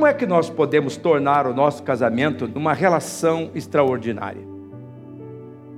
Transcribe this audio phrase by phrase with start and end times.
[0.00, 4.40] Como é que nós podemos tornar o nosso casamento uma relação extraordinária?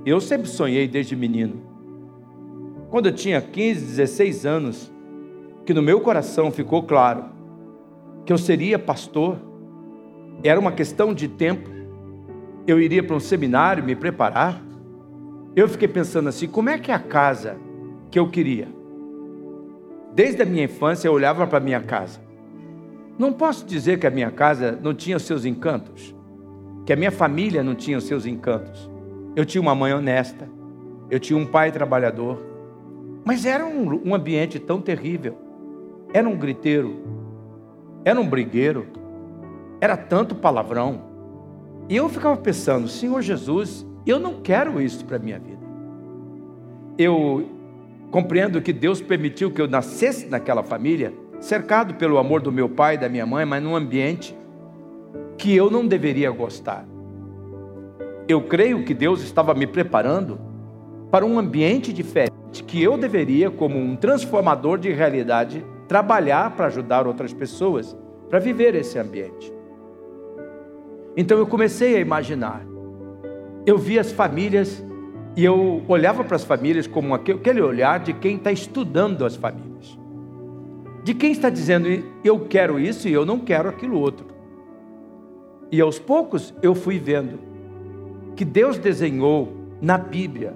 [0.05, 1.61] Eu sempre sonhei desde menino.
[2.89, 4.93] Quando eu tinha 15, 16 anos,
[5.65, 7.25] que no meu coração ficou claro
[8.25, 9.39] que eu seria pastor,
[10.41, 11.69] era uma questão de tempo,
[12.65, 14.63] eu iria para um seminário me preparar.
[15.53, 17.57] Eu fiquei pensando assim: como é que é a casa
[18.09, 18.69] que eu queria?
[20.15, 22.22] Desde a minha infância eu olhava para a minha casa.
[23.17, 26.15] Não posso dizer que a minha casa não tinha os seus encantos,
[26.85, 28.89] que a minha família não tinha os seus encantos.
[29.35, 30.49] Eu tinha uma mãe honesta,
[31.09, 32.39] eu tinha um pai trabalhador,
[33.23, 35.37] mas era um, um ambiente tão terrível.
[36.13, 37.01] Era um griteiro,
[38.03, 38.87] era um brigueiro,
[39.79, 41.01] era tanto palavrão.
[41.89, 45.63] E eu ficava pensando, Senhor Jesus, eu não quero isso para a minha vida.
[46.97, 47.49] Eu
[48.11, 51.13] compreendo que Deus permitiu que eu nascesse naquela família,
[51.43, 54.33] cercado pelo amor do meu pai e da minha mãe, mas num ambiente
[55.37, 56.85] que eu não deveria gostar.
[58.29, 60.39] Eu creio que Deus estava me preparando
[61.11, 67.05] para um ambiente diferente, que eu deveria, como um transformador de realidade, trabalhar para ajudar
[67.05, 67.93] outras pessoas
[68.29, 69.53] para viver esse ambiente.
[71.17, 72.65] Então eu comecei a imaginar.
[73.65, 74.81] Eu vi as famílias
[75.35, 80.01] e eu olhava para as famílias como aquele olhar de quem está estudando as famílias.
[81.03, 81.87] De quem está dizendo,
[82.23, 84.27] eu quero isso e eu não quero aquilo outro.
[85.69, 87.39] E aos poucos eu fui vendo
[88.35, 89.51] que Deus desenhou
[89.81, 90.53] na Bíblia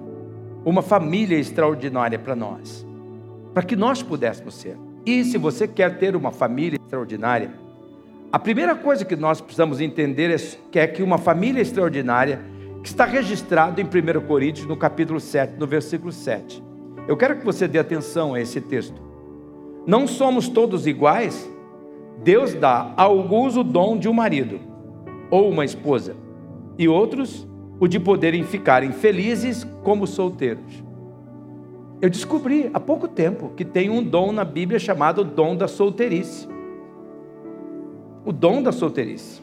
[0.64, 2.86] uma família extraordinária para nós,
[3.52, 4.76] para que nós pudéssemos ser.
[5.04, 7.52] E se você quer ter uma família extraordinária,
[8.32, 10.36] a primeira coisa que nós precisamos entender é
[10.70, 12.40] que é que uma família extraordinária
[12.82, 16.62] que está registrado em 1 Coríntios, no capítulo 7, no versículo 7.
[17.06, 19.07] Eu quero que você dê atenção a esse texto.
[19.88, 21.50] Não somos todos iguais.
[22.22, 24.60] Deus dá a alguns o dom de um marido
[25.30, 26.14] ou uma esposa,
[26.78, 27.48] e outros
[27.80, 30.84] o de poderem ficarem felizes como solteiros.
[32.02, 36.46] Eu descobri há pouco tempo que tem um dom na Bíblia chamado dom da solteirice
[38.28, 39.40] o dom da solteirice.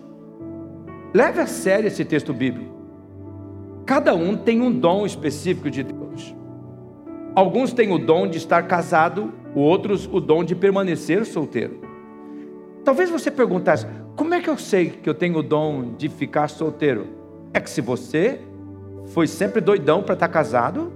[1.12, 2.72] Leve a sério esse texto bíblico.
[3.84, 6.36] Cada um tem um dom específico de Deus.
[7.34, 11.80] Alguns têm o dom de estar casado, outros o dom de permanecer solteiro.
[12.84, 16.48] Talvez você perguntasse: como é que eu sei que eu tenho o dom de ficar
[16.50, 17.08] solteiro?
[17.54, 18.40] É que se você
[19.08, 20.92] foi sempre doidão para estar casado,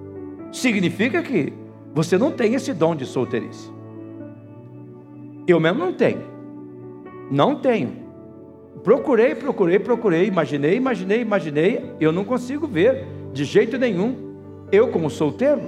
[0.52, 1.54] significa que
[1.94, 3.72] você não tem esse dom de solteirice.
[5.48, 6.22] Eu mesmo não tenho.
[7.32, 8.08] Não tenho.
[8.84, 14.16] Procurei, procurei, procurei, imaginei, imaginei, imaginei, eu não consigo ver de jeito nenhum.
[14.72, 15.62] Eu, como solteiro,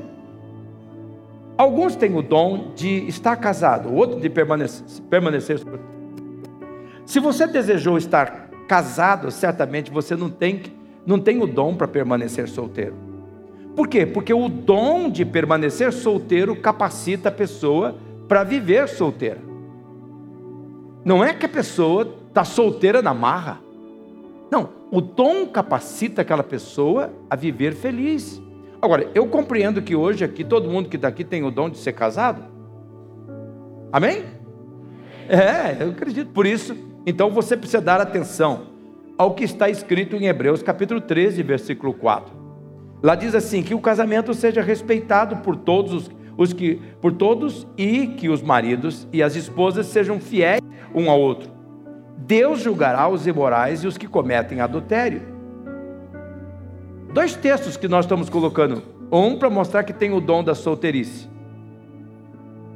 [1.61, 5.59] alguns têm o dom de estar casado, outro de permanecer, permanecer.
[7.05, 10.63] Se você desejou estar casado, certamente você não tem,
[11.05, 12.95] não tem o dom para permanecer solteiro.
[13.75, 14.05] Por quê?
[14.05, 17.95] Porque o dom de permanecer solteiro capacita a pessoa
[18.28, 19.39] para viver solteira.
[21.05, 23.59] Não é que a pessoa está solteira na marra.
[24.49, 28.41] Não, o dom capacita aquela pessoa a viver feliz.
[28.81, 31.77] Agora, eu compreendo que hoje aqui todo mundo que está aqui tem o dom de
[31.77, 32.43] ser casado.
[33.91, 34.23] Amém?
[35.29, 36.31] É, eu acredito.
[36.31, 36.75] Por isso,
[37.05, 38.71] então você precisa dar atenção
[39.17, 42.33] ao que está escrito em Hebreus capítulo 13, versículo 4.
[43.03, 47.67] Lá diz assim: que o casamento seja respeitado por todos os, os que por todos
[47.77, 50.61] e que os maridos e as esposas sejam fiéis
[50.95, 51.51] um ao outro.
[52.17, 55.21] Deus julgará os imorais e os que cometem adultério.
[57.13, 58.81] Dois textos que nós estamos colocando.
[59.11, 61.29] Um para mostrar que tem o dom da solteirice.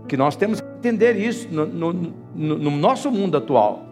[0.07, 3.85] Que nós temos que entender isso no, no, no, no nosso mundo atual.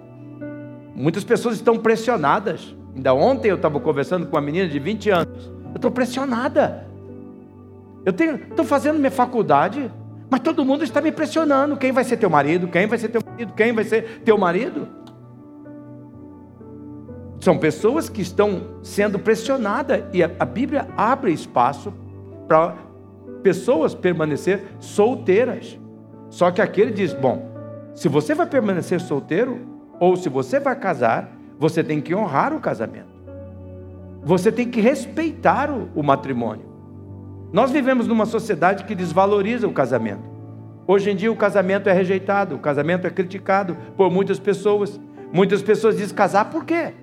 [0.94, 2.76] Muitas pessoas estão pressionadas.
[2.94, 5.52] Ainda ontem eu estava conversando com uma menina de 20 anos.
[5.70, 6.88] Eu estou pressionada.
[8.06, 9.90] Eu estou fazendo minha faculdade.
[10.30, 11.78] Mas todo mundo está me pressionando.
[11.78, 12.68] Quem vai ser teu marido?
[12.68, 13.54] Quem vai ser teu marido?
[13.54, 14.88] Quem vai ser teu marido?
[17.44, 21.94] São pessoas que estão sendo pressionadas e a, Bíblia abre espaço
[22.48, 22.74] para
[23.44, 25.78] pessoas permanecer solteiras.
[26.30, 27.52] Só que aquele diz: bom,
[27.94, 29.60] se você vai permanecer solteiro
[30.00, 33.12] ou se você vai casar, você tem que honrar o casamento.
[34.24, 36.66] Você tem que respeitar o, o matrimônio.
[37.52, 40.24] Nós vivemos numa sociedade que desvaloriza o casamento.
[40.88, 44.98] Hoje em dia o casamento é rejeitado, o casamento é criticado por muitas pessoas.
[45.34, 46.94] Muitas pessoas dizem casar por quê?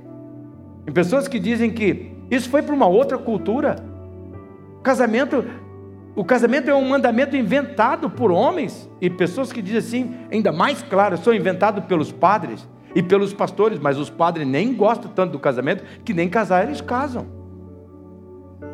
[0.84, 3.76] Tem pessoas que dizem que isso foi para uma outra cultura.
[4.78, 5.44] O casamento,
[6.14, 10.82] o casamento é um mandamento inventado por homens e pessoas que dizem assim, ainda mais
[10.82, 12.68] claro, são inventado pelos padres.
[12.94, 16.80] e pelos pastores, mas os padres nem gostam tanto do casamento que nem casar eles
[16.80, 17.26] casam.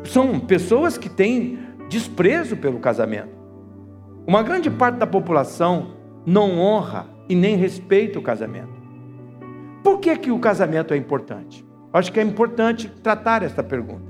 [0.03, 1.59] São pessoas que têm
[1.89, 3.29] desprezo pelo casamento.
[4.25, 5.91] Uma grande parte da população
[6.25, 8.75] não honra e nem respeita o casamento.
[9.83, 11.65] Por que, que o casamento é importante?
[11.91, 14.05] Acho que é importante tratar esta pergunta.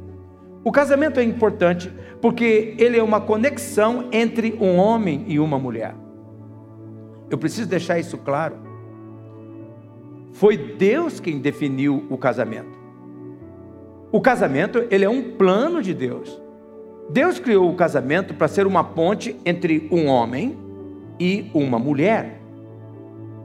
[0.63, 1.91] O casamento é importante
[2.21, 5.95] porque ele é uma conexão entre um homem e uma mulher.
[7.29, 8.55] Eu preciso deixar isso claro.
[10.33, 12.77] Foi Deus quem definiu o casamento.
[14.11, 16.41] O casamento, ele é um plano de Deus.
[17.09, 20.57] Deus criou o casamento para ser uma ponte entre um homem
[21.19, 22.41] e uma mulher.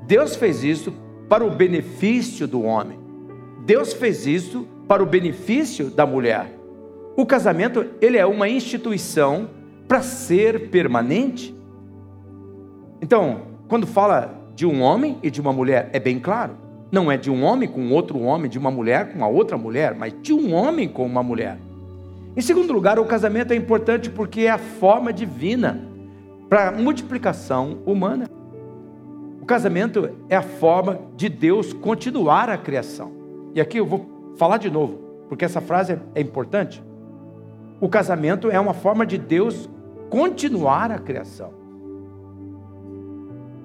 [0.06, 0.92] Deus fez isso
[1.28, 3.01] para o benefício do homem.
[3.64, 6.52] Deus fez isso para o benefício da mulher.
[7.16, 9.50] O casamento, ele é uma instituição
[9.86, 11.54] para ser permanente.
[13.00, 16.56] Então, quando fala de um homem e de uma mulher, é bem claro.
[16.90, 19.94] Não é de um homem com outro homem, de uma mulher com a outra mulher,
[19.94, 21.56] mas de um homem com uma mulher.
[22.36, 25.86] Em segundo lugar, o casamento é importante porque é a forma divina
[26.48, 28.28] para a multiplicação humana.
[29.40, 33.21] O casamento é a forma de Deus continuar a criação.
[33.54, 36.82] E aqui eu vou falar de novo, porque essa frase é importante.
[37.80, 39.68] O casamento é uma forma de Deus
[40.08, 41.52] continuar a criação.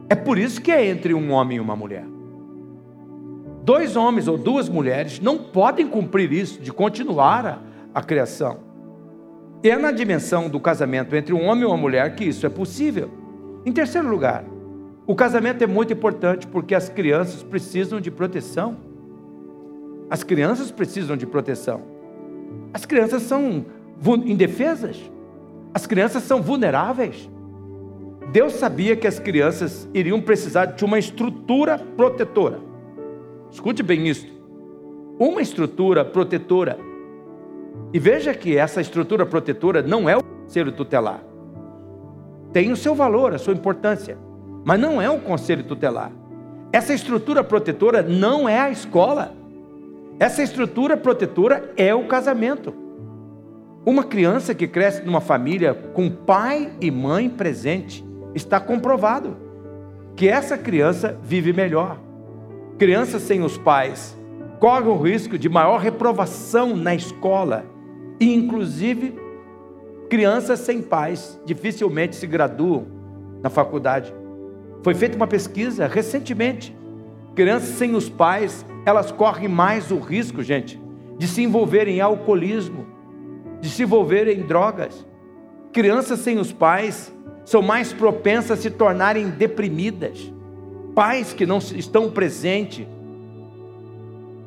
[0.09, 2.05] É por isso que é entre um homem e uma mulher.
[3.63, 7.59] Dois homens ou duas mulheres não podem cumprir isso, de continuar a,
[7.93, 8.59] a criação.
[9.61, 13.11] É na dimensão do casamento entre um homem e uma mulher que isso é possível.
[13.65, 14.45] Em terceiro lugar,
[15.05, 18.77] o casamento é muito importante porque as crianças precisam de proteção.
[20.09, 21.81] As crianças precisam de proteção.
[22.73, 23.65] As crianças são
[24.25, 24.97] indefesas.
[25.73, 27.29] As crianças são vulneráveis.
[28.31, 32.59] Deus sabia que as crianças iriam precisar de uma estrutura protetora.
[33.51, 34.27] Escute bem isso.
[35.19, 36.77] Uma estrutura protetora.
[37.93, 41.23] E veja que essa estrutura protetora não é o conselho tutelar.
[42.51, 44.17] Tem o seu valor, a sua importância,
[44.65, 46.11] mas não é o conselho tutelar.
[46.71, 49.33] Essa estrutura protetora não é a escola.
[50.19, 52.73] Essa estrutura protetora é o casamento.
[53.85, 58.03] Uma criança que cresce numa família com pai e mãe presente,
[58.33, 59.37] está comprovado
[60.15, 61.99] que essa criança vive melhor.
[62.79, 64.17] Crianças sem os pais
[64.59, 67.63] correm o risco de maior reprovação na escola
[68.19, 69.15] e, inclusive,
[70.09, 72.87] crianças sem pais dificilmente se graduam
[73.43, 74.13] na faculdade.
[74.83, 76.75] Foi feita uma pesquisa recentemente.
[77.35, 80.81] Crianças sem os pais elas correm mais o risco, gente,
[81.17, 82.87] de se envolver em alcoolismo,
[83.59, 85.05] de se envolver em drogas.
[85.73, 87.13] Crianças sem os pais
[87.43, 90.31] são mais propensas a se tornarem deprimidas.
[90.95, 92.87] Pais que não estão presentes,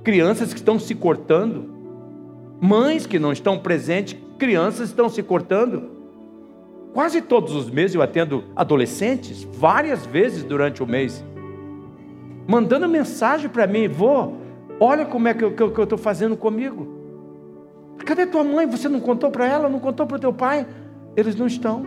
[0.03, 1.69] crianças que estão se cortando,
[2.59, 5.91] mães que não estão presentes, crianças estão se cortando.
[6.95, 11.23] Quase todos os meses eu atendo adolescentes, várias vezes durante o mês
[12.51, 14.33] mandando mensagem para mim: Vô,
[14.81, 16.99] olha como é que eu estou fazendo comigo.
[18.05, 18.67] Cadê tua mãe?
[18.67, 19.69] Você não contou para ela?
[19.69, 20.67] Não contou para o teu pai?
[21.17, 21.87] Eles não estão.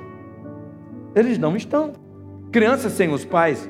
[1.13, 1.91] Eles não estão.
[2.49, 3.69] Crianças sem os pais,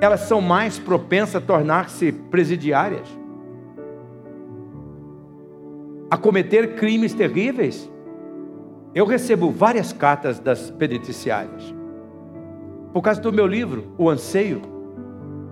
[0.00, 3.06] elas são mais propensas a tornar-se presidiárias,
[6.10, 7.88] a cometer crimes terríveis.
[8.94, 11.74] Eu recebo várias cartas das penitenciárias.
[12.92, 14.73] Por causa do meu livro, O Anseio,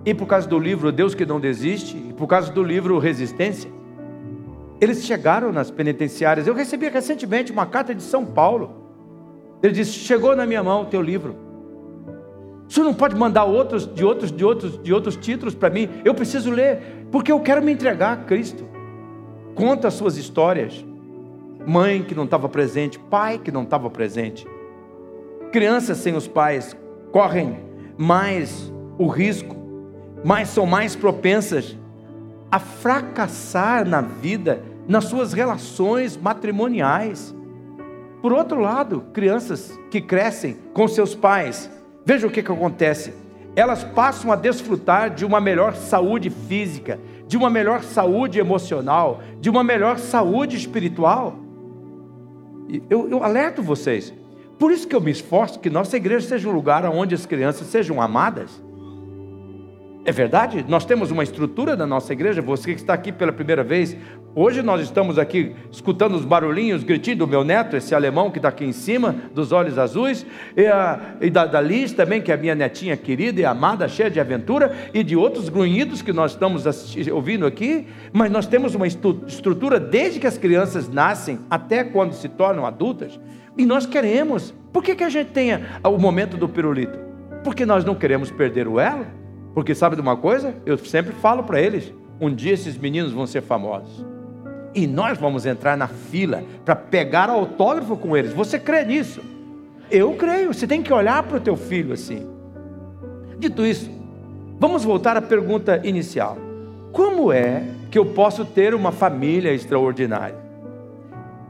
[0.05, 3.71] e por causa do livro Deus que não desiste, e por causa do livro Resistência,
[4.81, 6.45] eles chegaram nas penitenciárias.
[6.45, 8.71] Eu recebi recentemente uma carta de São Paulo.
[9.61, 11.37] Ele disse: Chegou na minha mão o teu livro.
[12.67, 15.87] O senhor não pode mandar outros de outros de outros de outros títulos para mim?
[16.03, 18.65] Eu preciso ler, porque eu quero me entregar a Cristo.
[19.55, 20.83] Conta as suas histórias.
[21.65, 24.45] Mãe que não estava presente, pai que não estava presente.
[25.49, 26.75] Crianças sem os pais
[27.11, 27.57] correm
[27.97, 29.62] mais o risco
[30.23, 31.77] mas são mais propensas
[32.49, 37.35] a fracassar na vida, nas suas relações matrimoniais.
[38.21, 41.69] Por outro lado, crianças que crescem com seus pais,
[42.05, 43.13] veja o que, que acontece.
[43.55, 49.49] Elas passam a desfrutar de uma melhor saúde física, de uma melhor saúde emocional, de
[49.49, 51.35] uma melhor saúde espiritual.
[52.89, 54.13] Eu, eu alerto vocês.
[54.57, 57.67] Por isso que eu me esforço que nossa igreja seja um lugar onde as crianças
[57.67, 58.61] sejam amadas
[60.05, 60.65] É verdade?
[60.67, 62.41] Nós temos uma estrutura na nossa igreja.
[62.41, 63.95] Você que está aqui pela primeira vez,
[64.35, 68.49] hoje nós estamos aqui escutando os barulhinhos, gritinhos do meu neto, esse alemão que está
[68.49, 70.25] aqui em cima, dos olhos azuis,
[70.57, 73.87] e, a, e da, da Liz também, que é a minha netinha querida e amada,
[73.87, 76.65] cheia de aventura, e de outros grunhidos que nós estamos
[77.09, 77.87] ouvindo aqui.
[78.11, 83.17] Mas nós temos uma estrutura desde que as crianças nascem até quando se tornam adultas,
[83.57, 84.53] e nós queremos.
[84.73, 86.99] Por que, que a gente tenha o momento do pirulito?
[87.41, 89.22] Porque nós não queremos perder o elo.
[89.53, 90.55] Porque sabe de uma coisa?
[90.65, 94.05] Eu sempre falo para eles: um dia esses meninos vão ser famosos.
[94.75, 98.33] E nós vamos entrar na fila para pegar autógrafo com eles.
[98.33, 99.21] Você crê nisso?
[99.91, 100.53] Eu creio.
[100.53, 102.27] Você tem que olhar para o teu filho assim.
[103.37, 103.91] Dito isso,
[104.59, 106.37] vamos voltar à pergunta inicial:
[106.91, 110.37] Como é que eu posso ter uma família extraordinária?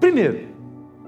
[0.01, 0.47] Primeiro,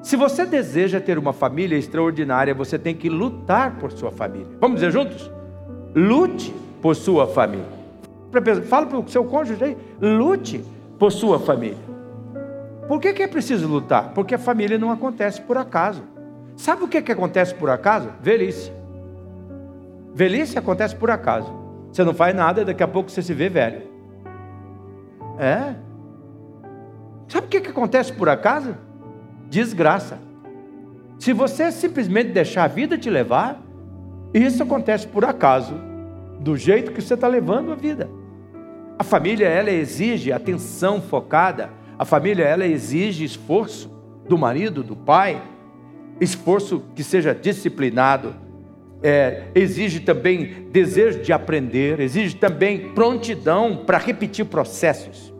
[0.01, 4.47] se você deseja ter uma família extraordinária, você tem que lutar por sua família.
[4.61, 5.29] Vamos dizer juntos?
[5.93, 6.53] Lute
[6.85, 7.65] por sua família.
[8.69, 10.63] Fala para o seu cônjuge aí, lute
[10.99, 11.79] por sua família.
[12.87, 14.11] Por que, que é preciso lutar?
[14.13, 16.03] Porque a família não acontece por acaso.
[16.55, 18.11] Sabe o que, que acontece por acaso?
[18.21, 18.71] Velhice.
[20.13, 21.51] Velhice acontece por acaso.
[21.91, 23.81] Você não faz nada, daqui a pouco você se vê velho.
[25.39, 25.73] É.
[27.27, 28.75] Sabe o que, que acontece por acaso?
[29.49, 30.19] Desgraça.
[31.17, 33.59] Se você simplesmente deixar a vida te levar,
[34.35, 35.94] isso acontece por acaso
[36.39, 38.09] do jeito que você está levando a vida.
[38.97, 41.69] A família ela exige atenção focada.
[41.97, 43.91] A família ela exige esforço
[44.27, 45.41] do marido, do pai,
[46.19, 48.33] esforço que seja disciplinado.
[49.03, 55.31] É, exige também desejo de aprender, exige também prontidão para repetir processos,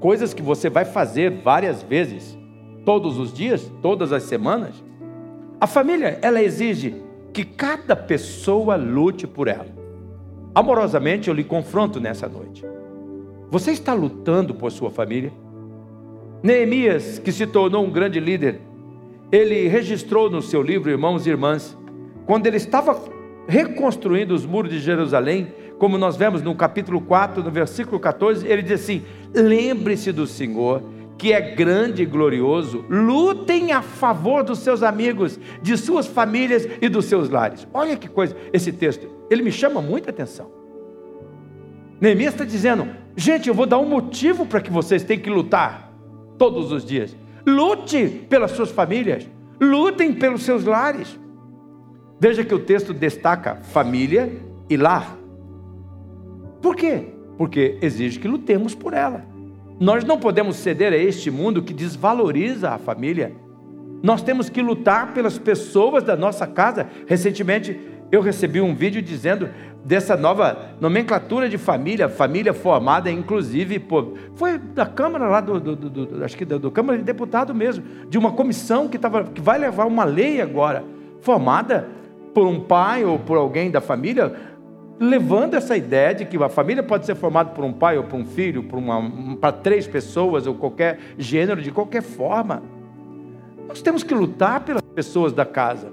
[0.00, 2.36] coisas que você vai fazer várias vezes,
[2.84, 4.74] todos os dias, todas as semanas.
[5.60, 6.96] A família ela exige
[7.32, 9.75] que cada pessoa lute por ela.
[10.56, 12.64] Amorosamente eu lhe confronto nessa noite.
[13.50, 15.30] Você está lutando por sua família?
[16.42, 18.62] Neemias, que se tornou um grande líder,
[19.30, 21.76] ele registrou no seu livro Irmãos e Irmãs,
[22.24, 22.98] quando ele estava
[23.46, 25.48] reconstruindo os muros de Jerusalém,
[25.78, 29.02] como nós vemos no capítulo 4, no versículo 14, ele diz assim:
[29.34, 30.82] Lembre-se do Senhor,
[31.18, 36.88] que é grande e glorioso, lutem a favor dos seus amigos, de suas famílias e
[36.88, 37.66] dos seus lares.
[37.72, 40.50] Olha que coisa, esse texto ele me chama muita atenção.
[42.00, 45.92] Neemias está dizendo: gente, eu vou dar um motivo para que vocês tenham que lutar
[46.38, 47.16] todos os dias.
[47.46, 49.28] Lute pelas suas famílias,
[49.60, 51.18] lutem pelos seus lares.
[52.18, 54.32] Veja que o texto destaca família
[54.68, 55.16] e lar.
[56.60, 57.08] Por quê?
[57.36, 59.35] Porque exige que lutemos por ela.
[59.78, 63.32] Nós não podemos ceder a este mundo que desvaloriza a família.
[64.02, 66.86] Nós temos que lutar pelas pessoas da nossa casa.
[67.06, 67.78] Recentemente,
[68.10, 69.48] eu recebi um vídeo dizendo
[69.84, 75.76] dessa nova nomenclatura de família, família formada inclusive por, foi da Câmara lá do, do,
[75.76, 79.40] do, do acho que do, Câmara de Deputado mesmo, de uma comissão que, tava, que
[79.40, 80.84] vai levar uma lei agora,
[81.20, 81.88] formada
[82.34, 84.32] por um pai ou por alguém da família,
[84.98, 88.16] levando essa ideia de que a família pode ser formada por um pai ou por
[88.18, 88.64] um filho,
[89.40, 92.62] para três pessoas ou qualquer gênero, de qualquer forma.
[93.68, 95.92] Nós temos que lutar pelas pessoas da casa.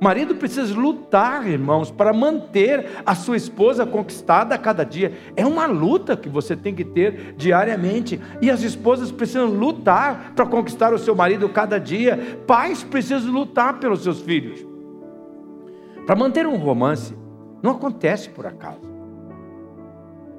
[0.00, 5.12] O marido precisa lutar, irmãos, para manter a sua esposa conquistada a cada dia.
[5.36, 8.18] É uma luta que você tem que ter diariamente.
[8.40, 12.38] E as esposas precisam lutar para conquistar o seu marido cada dia.
[12.46, 14.64] Pais precisam lutar pelos seus filhos.
[16.06, 17.14] Para manter um romance,
[17.62, 18.80] não acontece por acaso.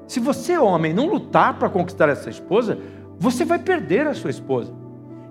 [0.08, 2.78] Se você, homem, não lutar para conquistar essa esposa,
[3.18, 4.74] você vai perder a sua esposa.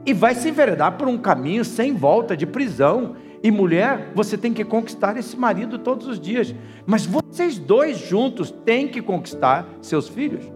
[0.07, 4.53] E vai se enveredar por um caminho sem volta de prisão e mulher, você tem
[4.53, 6.55] que conquistar esse marido todos os dias.
[6.87, 10.51] Mas vocês dois juntos têm que conquistar seus filhos.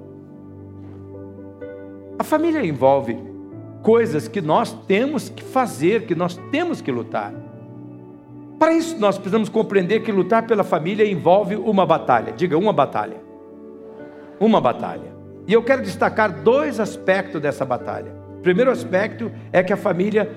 [2.19, 3.19] A família envolve
[3.83, 7.35] coisas que nós temos que fazer, que nós temos que lutar.
[8.59, 12.33] Para isso, nós precisamos compreender que lutar pela família envolve uma batalha.
[12.33, 13.17] Diga, uma batalha.
[14.39, 15.15] Uma batalha.
[15.47, 18.13] E eu quero destacar dois aspectos dessa batalha.
[18.39, 20.31] O primeiro aspecto é que a família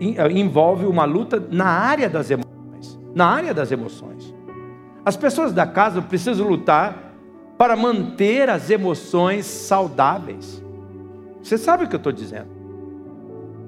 [0.00, 2.98] eh, envolve uma luta na área das emoções.
[3.14, 4.34] Na área das emoções.
[5.04, 7.14] As pessoas da casa precisam lutar
[7.56, 10.62] para manter as emoções saudáveis.
[11.42, 12.48] Você sabe o que eu estou dizendo?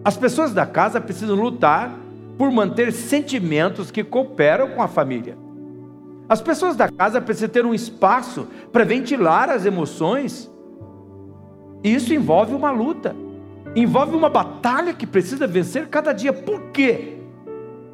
[0.05, 1.97] As pessoas da casa precisam lutar
[2.43, 5.39] por manter sentimentos que cooperam com a família.
[6.29, 10.51] As pessoas da casa precisam ter um espaço para ventilar as emoções.
[11.85, 13.15] E isso envolve uma luta
[13.77, 16.33] envolve uma batalha que precisa vencer cada dia.
[16.33, 17.19] Por quê?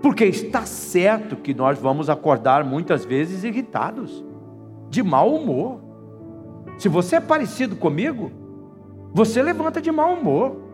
[0.00, 4.25] Porque está certo que nós vamos acordar muitas vezes irritados.
[4.88, 5.78] de mau humor.
[6.78, 8.33] Se você é parecido comigo,
[9.12, 10.67] você levanta de mau humor.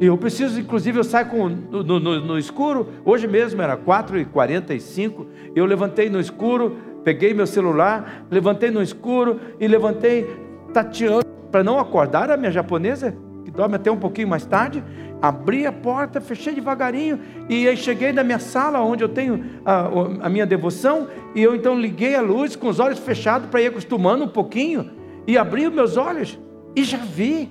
[0.00, 2.88] Eu preciso, inclusive, eu saio com, no, no, no escuro.
[3.04, 5.26] Hoje mesmo era 4h45.
[5.56, 10.24] Eu levantei no escuro, peguei meu celular, levantei no escuro e levantei
[10.72, 14.84] tateando para não acordar a minha japonesa, que dorme até um pouquinho mais tarde.
[15.20, 20.26] Abri a porta, fechei devagarinho e aí cheguei na minha sala onde eu tenho a,
[20.26, 23.66] a minha devoção e eu então liguei a luz com os olhos fechados para ir
[23.66, 24.92] acostumando um pouquinho
[25.26, 26.38] e abri os meus olhos
[26.76, 27.50] e já vi.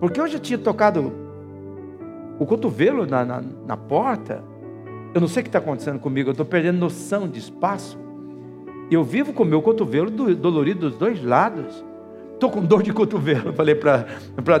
[0.00, 1.12] Porque eu já tinha tocado
[2.40, 4.42] o cotovelo na, na, na porta.
[5.12, 7.98] Eu não sei o que está acontecendo comigo, eu estou perdendo noção de espaço.
[8.90, 11.84] Eu vivo com o meu cotovelo dolorido dos dois lados.
[12.32, 13.52] Estou com dor de cotovelo.
[13.52, 14.06] Falei para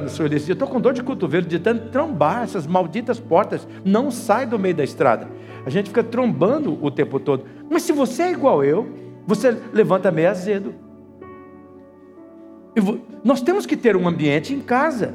[0.04, 3.66] o senhor desse dia: estou com dor de cotovelo de tanto trombar essas malditas portas.
[3.82, 5.26] Não sai do meio da estrada.
[5.64, 7.44] A gente fica trombando o tempo todo.
[7.70, 8.88] Mas se você é igual eu,
[9.26, 10.74] você levanta meio azedo.
[13.24, 15.14] Nós temos que ter um ambiente em casa.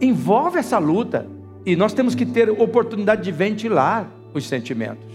[0.00, 1.26] Envolve essa luta.
[1.64, 5.08] E nós temos que ter oportunidade de ventilar os sentimentos.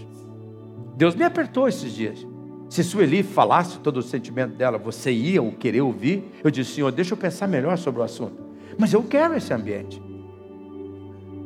[0.96, 2.26] Deus me apertou esses dias.
[2.68, 6.32] Se Sueli falasse todo o sentimento dela, você ia ou querer ouvir?
[6.42, 8.36] Eu disse, Senhor, deixa eu pensar melhor sobre o assunto.
[8.78, 10.02] Mas eu quero esse ambiente.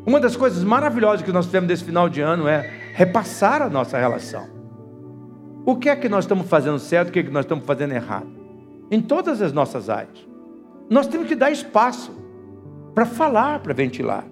[0.05, 2.61] Uma das coisas maravilhosas que nós temos desse final de ano é
[2.93, 4.49] repassar a nossa relação.
[5.65, 7.93] O que é que nós estamos fazendo certo, o que é que nós estamos fazendo
[7.93, 8.27] errado?
[8.91, 10.27] Em todas as nossas áreas.
[10.91, 12.13] Nós temos que dar espaço
[12.95, 14.32] para falar, para ventilar.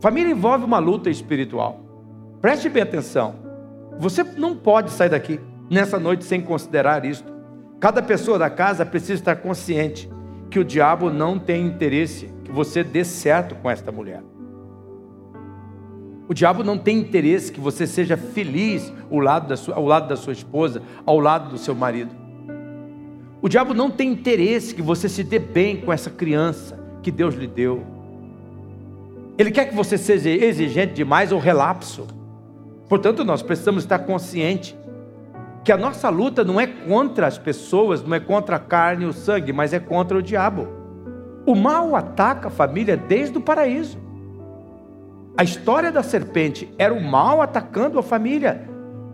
[0.00, 1.80] Família envolve uma luta espiritual.
[2.40, 3.34] Preste bem atenção.
[3.98, 5.38] Você não pode sair daqui
[5.68, 7.30] nessa noite sem considerar isto.
[7.78, 10.10] Cada pessoa da casa precisa estar consciente
[10.50, 14.22] que o diabo não tem interesse que você dê certo com esta mulher.
[16.26, 20.08] O diabo não tem interesse que você seja feliz ao lado da sua, ao lado
[20.08, 22.14] da sua esposa, ao lado do seu marido.
[23.42, 27.34] O diabo não tem interesse que você se dê bem com essa criança que Deus
[27.34, 27.99] lhe deu.
[29.40, 32.06] Ele quer que você seja exigente demais ou relapso.
[32.90, 34.78] Portanto, nós precisamos estar consciente
[35.64, 39.08] que a nossa luta não é contra as pessoas, não é contra a carne e
[39.08, 40.68] o sangue, mas é contra o diabo.
[41.46, 43.96] O mal ataca a família desde o paraíso.
[45.38, 48.68] A história da serpente era o mal atacando a família.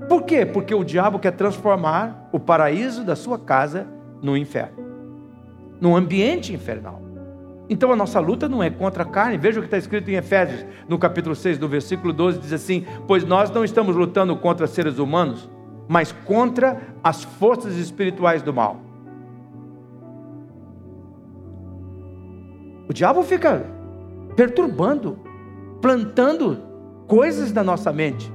[0.09, 0.45] Por quê?
[0.45, 3.87] Porque o diabo quer transformar o paraíso da sua casa
[4.21, 4.85] no inferno,
[5.81, 7.06] num ambiente infernal.
[7.69, 9.37] Então a nossa luta não é contra a carne.
[9.37, 12.87] Veja o que está escrito em Efésios, no capítulo 6, no versículo 12, diz assim:
[13.07, 15.51] Pois nós não estamos lutando contra seres humanos,
[15.89, 18.81] mas contra as forças espirituais do mal.
[22.89, 23.67] O diabo fica
[24.37, 25.19] perturbando,
[25.81, 26.63] plantando
[27.09, 28.33] coisas na nossa mente,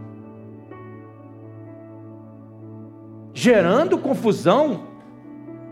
[3.33, 4.81] gerando confusão,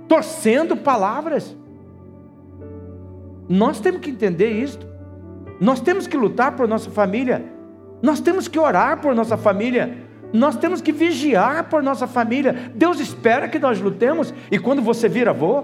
[0.08, 1.58] torcendo palavras.
[3.49, 4.79] Nós temos que entender isso.
[5.59, 7.43] Nós temos que lutar por nossa família.
[8.01, 9.97] Nós temos que orar por nossa família.
[10.31, 12.71] Nós temos que vigiar por nossa família.
[12.75, 14.31] Deus espera que nós lutemos.
[14.51, 15.63] E quando você vira avô,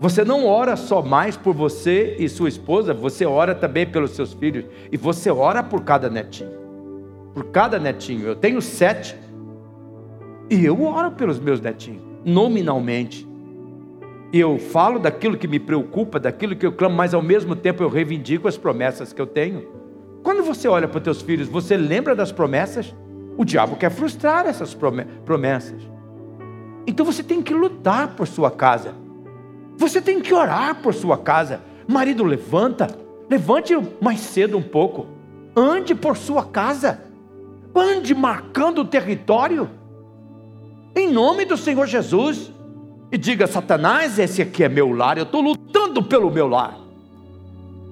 [0.00, 4.32] você não ora só mais por você e sua esposa, você ora também pelos seus
[4.32, 4.64] filhos.
[4.90, 6.50] E você ora por cada netinho.
[7.34, 8.26] Por cada netinho.
[8.26, 9.14] Eu tenho sete.
[10.50, 13.27] E eu oro pelos meus netinhos, nominalmente.
[14.30, 17.88] Eu falo daquilo que me preocupa, daquilo que eu clamo, mas ao mesmo tempo eu
[17.88, 19.66] reivindico as promessas que eu tenho.
[20.22, 22.94] Quando você olha para os teus filhos, você lembra das promessas?
[23.38, 24.76] O diabo quer frustrar essas
[25.24, 25.80] promessas.
[26.86, 28.94] Então você tem que lutar por sua casa.
[29.78, 31.62] Você tem que orar por sua casa.
[31.86, 32.88] Marido, levanta.
[33.30, 35.06] Levante mais cedo um pouco.
[35.56, 37.00] Ande por sua casa.
[37.74, 39.70] Ande marcando o território.
[40.94, 42.52] Em nome do Senhor Jesus
[43.10, 46.78] e diga: Satanás, esse aqui é meu lar, eu estou lutando pelo meu lar,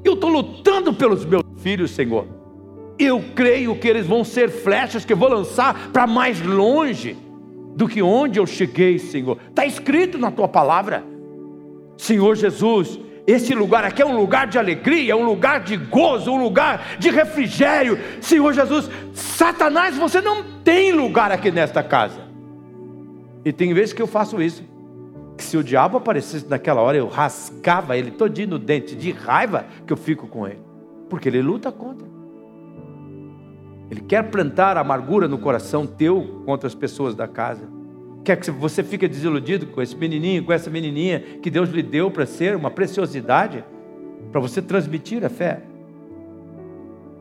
[0.05, 2.27] eu estou lutando pelos meus filhos, Senhor.
[2.99, 7.17] Eu creio que eles vão ser flechas que eu vou lançar para mais longe
[7.75, 9.37] do que onde eu cheguei, Senhor.
[9.51, 11.05] Está escrito na tua palavra,
[11.99, 12.99] Senhor Jesus.
[13.27, 16.97] Esse lugar aqui é um lugar de alegria, é um lugar de gozo, um lugar
[16.99, 17.99] de refrigério.
[18.21, 22.21] Senhor Jesus, Satanás, você não tem lugar aqui nesta casa.
[23.45, 24.63] E tem vezes que eu faço isso
[25.37, 29.67] que se o diabo aparecesse naquela hora, eu rasgava ele todinho no dente, de raiva
[29.87, 30.61] que eu fico com ele.
[31.11, 32.07] Porque ele luta contra.
[33.91, 37.69] Ele quer plantar amargura no coração teu contra as pessoas da casa.
[38.25, 42.11] Quer que você fique desiludido com esse menininho, com essa menininha que Deus lhe deu
[42.11, 43.65] para ser uma preciosidade,
[44.33, 45.63] para você transmitir a fé.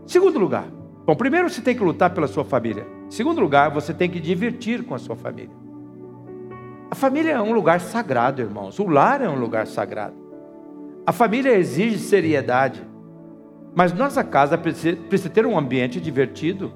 [0.07, 0.65] Segundo lugar,
[1.05, 2.87] bom, primeiro você tem que lutar pela sua família.
[3.09, 5.64] Segundo lugar, você tem que divertir com a sua família.
[6.95, 8.79] A família é um lugar sagrado, irmãos.
[8.79, 10.15] O lar é um lugar sagrado.
[11.05, 12.81] A família exige seriedade.
[13.75, 16.71] Mas nossa casa precisa, precisa ter um ambiente divertido.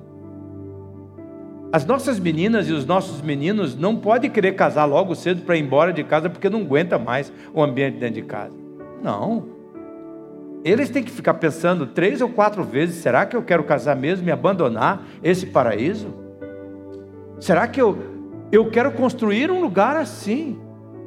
[1.71, 5.63] As nossas meninas e os nossos meninos não podem querer casar logo cedo para ir
[5.63, 8.57] embora de casa porque não aguenta mais o ambiente dentro de casa.
[9.01, 9.47] Não.
[10.65, 14.27] Eles têm que ficar pensando três ou quatro vezes: será que eu quero casar mesmo
[14.27, 16.13] e abandonar esse paraíso?
[17.39, 18.18] Será que eu,
[18.51, 20.59] eu quero construir um lugar assim?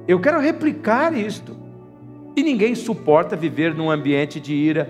[0.06, 1.56] Eu quero replicar isto.
[2.36, 4.88] E ninguém suporta viver num ambiente de ira,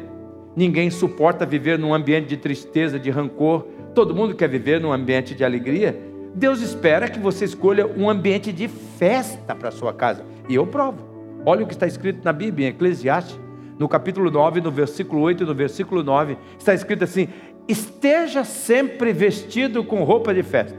[0.54, 3.66] ninguém suporta viver num ambiente de tristeza, de rancor.
[3.94, 5.98] Todo mundo quer viver num ambiente de alegria.
[6.34, 10.24] Deus espera que você escolha um ambiente de festa para sua casa.
[10.48, 10.98] E eu provo.
[11.44, 13.38] Olha o que está escrito na Bíblia, em Eclesiastes,
[13.78, 16.38] no capítulo 9, no versículo 8 e no versículo 9.
[16.58, 17.28] Está escrito assim:
[17.66, 20.78] Esteja sempre vestido com roupa de festa,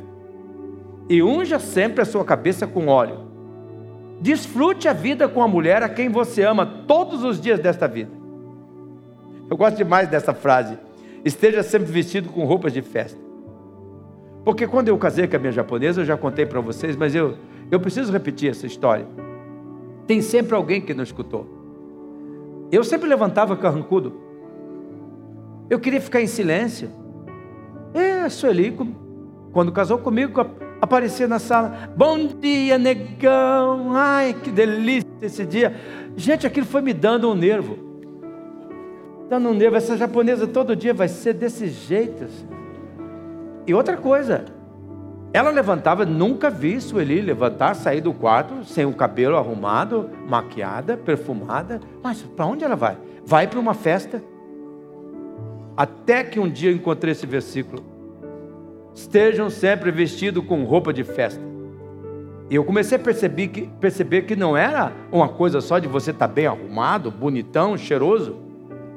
[1.14, 3.34] e unja sempre a sua cabeça com óleo
[4.24, 8.10] Desfrute a vida com a mulher a quem você ama todos os dias desta vida.
[9.50, 10.78] Eu gosto demais dessa frase.
[11.26, 13.20] Esteja sempre vestido com roupas de festa.
[14.46, 17.38] Porque quando eu casei com a minha japonesa, eu já contei para vocês, mas eu,
[17.70, 19.06] eu preciso repetir essa história.
[20.08, 21.46] Tem sempre alguém que não escutou.
[22.72, 24.22] Eu sempre levantava carrancudo.
[25.70, 26.90] Eu queria ficar em silêncio.
[27.94, 28.74] É, a Sueli,
[29.52, 30.32] quando casou comigo,
[30.84, 31.90] aparecer na sala.
[31.96, 33.96] Bom dia, negão.
[33.96, 35.74] Ai, que delícia esse dia.
[36.16, 37.78] Gente, aquilo foi me dando um nervo.
[39.30, 39.78] Dando um nervo.
[39.78, 42.26] Essa japonesa todo dia vai ser desse jeito.
[42.26, 42.48] Assim.
[43.66, 44.44] E outra coisa,
[45.32, 51.80] ela levantava, nunca vi Sueli levantar, sair do quarto sem o cabelo arrumado, maquiada, perfumada.
[52.04, 52.98] Mas para onde ela vai?
[53.26, 54.22] Vai para uma festa.
[55.78, 57.93] Até que um dia eu encontrei esse versículo
[58.94, 61.42] estejam sempre vestidos com roupa de festa.
[62.50, 66.12] E eu comecei a perceber que, perceber que não era uma coisa só de você
[66.12, 68.38] estar tá bem arrumado, bonitão, cheiroso,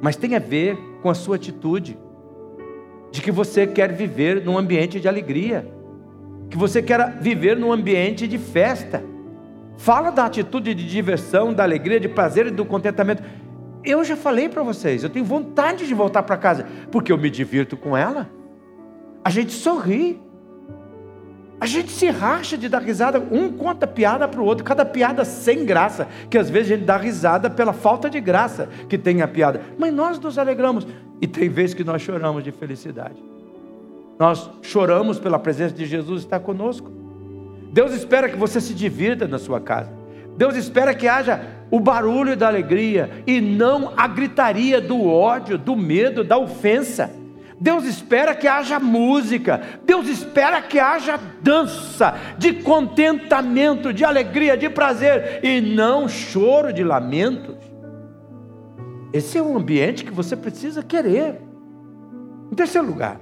[0.01, 1.97] mas tem a ver com a sua atitude,
[3.11, 5.67] de que você quer viver num ambiente de alegria,
[6.51, 9.03] que você quer viver num ambiente de festa.
[9.79, 13.23] Fala da atitude de diversão, da alegria, de prazer e do contentamento.
[13.85, 17.31] Eu já falei para vocês, eu tenho vontade de voltar para casa, porque eu me
[17.31, 18.29] divirto com ela.
[19.27, 20.21] A gente sorri.
[21.61, 25.25] A gente se racha de dar risada, um conta piada para o outro, cada piada
[25.25, 29.23] sem graça, que às vezes a gente dá risada pela falta de graça que tem
[29.23, 29.61] a piada.
[29.77, 30.87] Mas nós nos alegramos
[31.21, 33.17] e tem vezes que nós choramos de felicidade.
[34.17, 36.89] Nós choramos pela presença de Jesus estar conosco.
[37.73, 39.91] Deus espera que você se divirta na sua casa.
[40.37, 45.75] Deus espera que haja o barulho da alegria e não a gritaria do ódio, do
[45.75, 47.26] medo, da ofensa.
[47.59, 54.69] Deus espera que haja música, Deus espera que haja dança, de contentamento, de alegria, de
[54.69, 57.57] prazer, e não choro de lamentos.
[59.13, 61.41] Esse é um ambiente que você precisa querer.
[62.53, 63.19] Em terceiro lugar,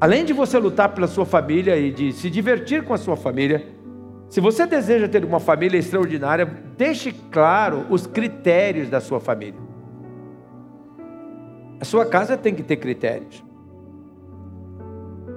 [0.00, 3.66] além de você lutar pela sua família e de se divertir com a sua família,
[4.28, 6.46] se você deseja ter uma família extraordinária,
[6.78, 9.69] deixe claro os critérios da sua família.
[11.80, 13.42] A sua casa tem que ter critérios.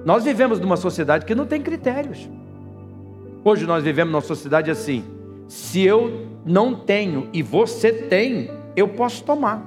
[0.04, 2.28] Nós vivemos numa sociedade que não tem critérios.
[3.42, 5.02] Hoje nós vivemos numa sociedade assim:
[5.48, 9.62] se eu não tenho e você tem, eu posso tomar.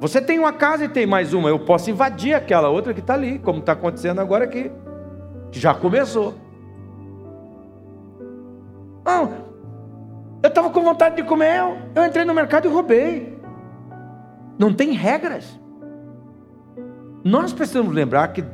[0.00, 3.12] Você tem uma casa e tem mais uma, eu posso invadir aquela outra que está
[3.12, 4.70] ali, como está acontecendo agora aqui,
[5.52, 6.34] já começou.
[9.04, 9.34] Não,
[10.42, 11.60] eu estava com vontade de comer,
[11.94, 13.39] eu entrei no mercado e roubei
[14.60, 15.58] não tem regras.
[17.24, 18.44] Nós precisamos lembrar que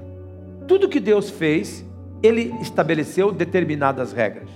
[0.68, 1.84] tudo que Deus fez,
[2.22, 4.48] Ele estabeleceu determinadas regras.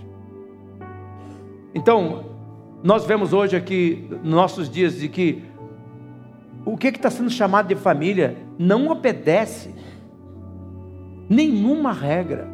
[1.75, 2.25] Então,
[2.85, 5.43] nós vemos hoje aqui, nossos dias, de que
[6.65, 9.75] o que está sendo chamado de família não obedece
[11.29, 12.47] nenhuma regra,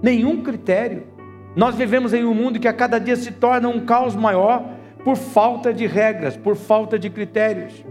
[0.00, 1.08] nenhum critério.
[1.56, 4.64] Nós vivemos em um mundo que a cada dia se torna um caos maior
[5.02, 7.84] por falta de regras, por falta de critérios.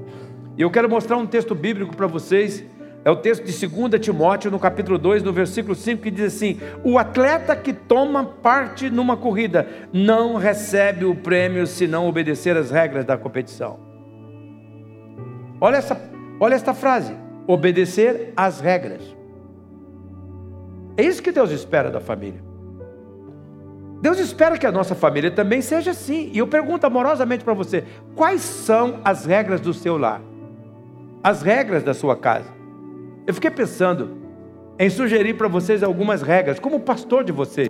[0.57, 2.63] E eu quero mostrar um texto bíblico para vocês.
[3.05, 6.59] É o texto de 2 Timóteo, no capítulo 2, no versículo 5, que diz assim:
[6.83, 12.71] O atleta que toma parte numa corrida não recebe o prêmio se não obedecer às
[12.71, 13.79] regras da competição.
[15.59, 15.99] Olha essa,
[16.39, 17.13] olha esta frase:
[17.45, 19.01] obedecer às regras.
[20.95, 22.41] É isso que Deus espera da família.
[24.01, 26.29] Deus espera que a nossa família também seja assim.
[26.33, 27.83] E eu pergunto amorosamente para você:
[28.15, 30.21] quais são as regras do seu lar?
[31.23, 32.49] As regras da sua casa.
[33.25, 34.17] Eu fiquei pensando
[34.77, 37.69] em sugerir para vocês algumas regras, como pastor de vocês.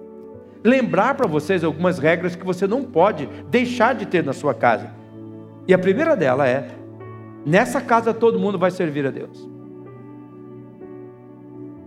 [0.63, 4.89] lembrar para vocês algumas regras que você não pode deixar de ter na sua casa.
[5.67, 6.69] E a primeira dela é:
[7.45, 9.49] nessa casa todo mundo vai servir a Deus.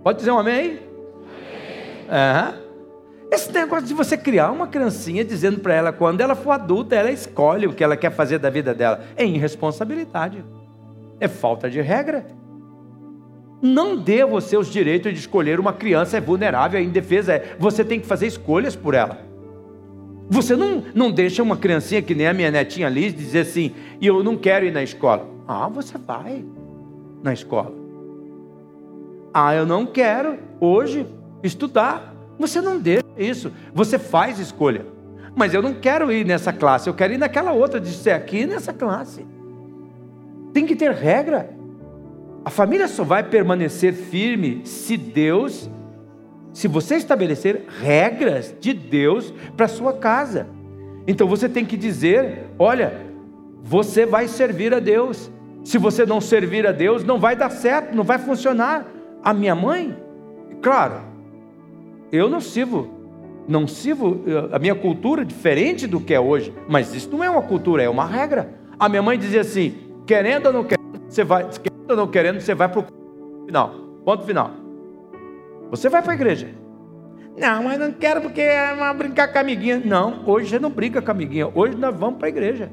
[0.04, 0.88] Pode dizer um amém aí?
[2.08, 2.66] Amém.
[3.30, 7.10] Esse negócio de você criar uma criancinha dizendo para ela, quando ela for adulta, ela
[7.10, 10.44] escolhe o que ela quer fazer da vida dela, é irresponsabilidade,
[11.20, 12.26] é falta de regra.
[13.62, 17.84] Não dê você os direitos de escolher uma criança é vulnerável, é indefesa, é, você
[17.84, 19.18] tem que fazer escolhas por ela.
[20.28, 24.06] Você não, não deixa uma criancinha que nem a minha netinha Liz dizer assim, e
[24.06, 25.26] eu não quero ir na escola.
[25.46, 26.44] Ah, você vai
[27.22, 27.72] na escola.
[29.32, 31.06] Ah, eu não quero hoje
[31.42, 32.14] estudar.
[32.38, 34.84] Você não deixa isso, você faz escolha.
[35.34, 38.46] Mas eu não quero ir nessa classe, eu quero ir naquela outra, de ser aqui
[38.46, 39.24] nessa classe.
[40.56, 41.50] Tem que ter regra.
[42.42, 45.70] A família só vai permanecer firme se Deus,
[46.50, 50.46] se você estabelecer regras de Deus para sua casa.
[51.06, 52.94] Então você tem que dizer: olha,
[53.62, 55.30] você vai servir a Deus.
[55.62, 58.86] Se você não servir a Deus, não vai dar certo, não vai funcionar.
[59.22, 59.94] A minha mãe,
[60.62, 61.02] claro,
[62.10, 62.88] eu não sirvo,
[63.46, 67.28] não sirvo, a minha cultura é diferente do que é hoje, mas isso não é
[67.28, 68.54] uma cultura, é uma regra.
[68.78, 72.40] A minha mãe dizia assim: querendo ou não querendo, você vai, querendo ou não querendo,
[72.40, 72.86] você vai para o
[73.46, 74.50] final, ponto final.
[75.70, 76.48] Você vai para a igreja.
[77.36, 79.82] Não, mas não quero porque é uma brincar com a amiguinha.
[79.84, 82.70] Não, hoje você não brinca com a amiguinha, hoje nós vamos para a igreja.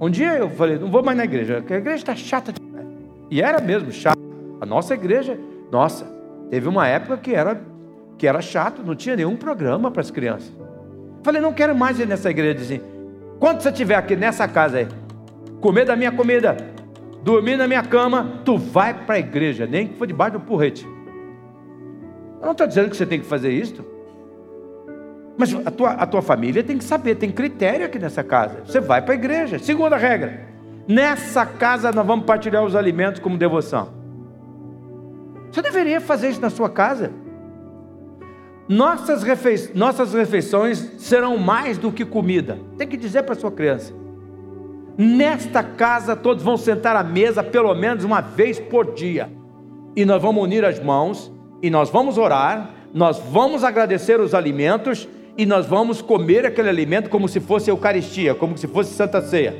[0.00, 2.52] Um dia eu falei, não vou mais na igreja, porque a igreja está chata.
[3.30, 4.18] E era mesmo chata.
[4.60, 5.38] A nossa igreja,
[5.70, 6.06] nossa,
[6.52, 7.58] Teve uma época que era,
[8.18, 10.52] que era chato, não tinha nenhum programa para as crianças.
[11.22, 12.54] Falei, não quero mais ir nessa igreja.
[12.56, 12.82] Dizia,
[13.40, 14.88] quando você estiver aqui nessa casa aí,
[15.62, 16.56] comer da minha comida,
[17.22, 20.84] dormir na minha cama, tu vai para a igreja, nem que for debaixo do porrete.
[22.40, 23.82] Eu não estou dizendo que você tem que fazer isso.
[25.38, 28.62] Mas a tua, a tua família tem que saber, tem critério aqui nessa casa.
[28.66, 29.58] Você vai para a igreja.
[29.60, 30.48] Segunda regra:
[30.86, 33.94] nessa casa nós vamos partilhar os alimentos como devoção.
[35.50, 37.12] Você deveria fazer isso na sua casa.
[38.68, 39.70] Nossas, refe...
[39.74, 42.58] Nossas refeições serão mais do que comida.
[42.76, 44.01] Tem que dizer para sua criança.
[44.96, 49.30] Nesta casa todos vão sentar à mesa pelo menos uma vez por dia.
[49.96, 55.08] E nós vamos unir as mãos e nós vamos orar, nós vamos agradecer os alimentos
[55.36, 59.54] e nós vamos comer aquele alimento como se fosse Eucaristia, como se fosse Santa Ceia.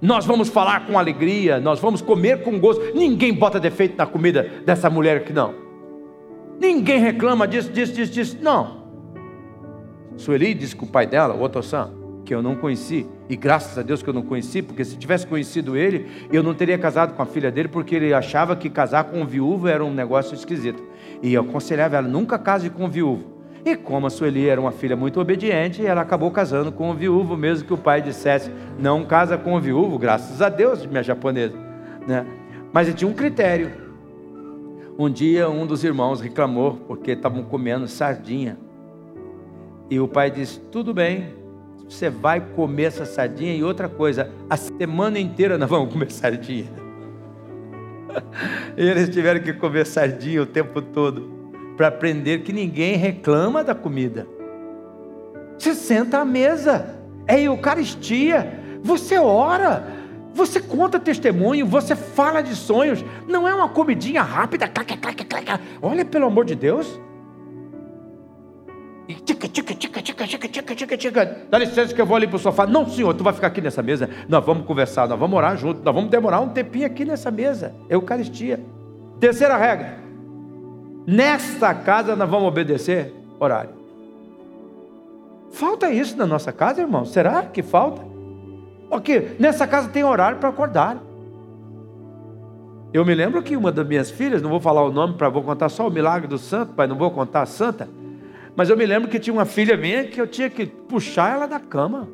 [0.00, 2.94] Nós vamos falar com alegria, nós vamos comer com gosto.
[2.94, 5.54] Ninguém bota defeito na comida dessa mulher aqui, não.
[6.60, 8.38] Ninguém reclama disso, disso, disso, disso.
[8.42, 8.84] Não.
[10.16, 11.92] Sueli disse que o pai dela, o Otossan,
[12.24, 15.26] que eu não conheci, e graças a Deus que eu não conheci, porque se tivesse
[15.26, 19.04] conhecido ele, eu não teria casado com a filha dele, porque ele achava que casar
[19.04, 20.82] com viúvo era um negócio esquisito.
[21.22, 23.36] E eu aconselhava ela: nunca case com viúvo.
[23.64, 27.36] E como a Sueli era uma filha muito obediente, ela acabou casando com o viúvo,
[27.36, 31.56] mesmo que o pai dissesse: não casa com o viúvo, graças a Deus, minha japonesa.
[32.06, 32.24] Né?
[32.72, 33.72] Mas tinha um critério.
[34.96, 38.56] Um dia, um dos irmãos reclamou porque estavam comendo sardinha.
[39.90, 41.34] E o pai disse: tudo bem,
[41.88, 43.54] você vai comer essa sardinha.
[43.54, 46.66] E outra coisa, a semana inteira nós vamos comer sardinha.
[48.76, 51.36] e eles tiveram que comer sardinha o tempo todo
[51.76, 54.26] para aprender que ninguém reclama da comida.
[55.58, 59.86] Você senta à mesa, é Eucaristia, você ora,
[60.34, 65.60] você conta testemunho, você fala de sonhos, não é uma comidinha rápida, clac, clac, clac,
[65.80, 67.00] olha pelo amor de Deus.
[69.08, 71.36] E tica, tica, tica, tica, tica, tica, tica, tica.
[71.48, 72.66] Dá licença que eu vou ali para o sofá.
[72.66, 74.10] Não, senhor, tu vai ficar aqui nessa mesa.
[74.28, 77.72] Nós vamos conversar, nós vamos orar junto, nós vamos demorar um tempinho aqui nessa mesa.
[77.88, 78.60] Eucaristia.
[79.20, 79.98] Terceira regra.
[81.06, 83.70] Nesta casa nós vamos obedecer horário.
[85.52, 87.04] Falta isso na nossa casa, irmão?
[87.04, 88.02] Será que falta?
[88.90, 90.98] Ok, nessa casa tem horário para acordar.
[92.92, 95.42] Eu me lembro que uma das minhas filhas, não vou falar o nome para vou
[95.42, 97.88] contar só o milagre do santo, pai, não vou contar a santa,
[98.56, 101.46] mas eu me lembro que tinha uma filha minha que eu tinha que puxar ela
[101.46, 102.08] da cama.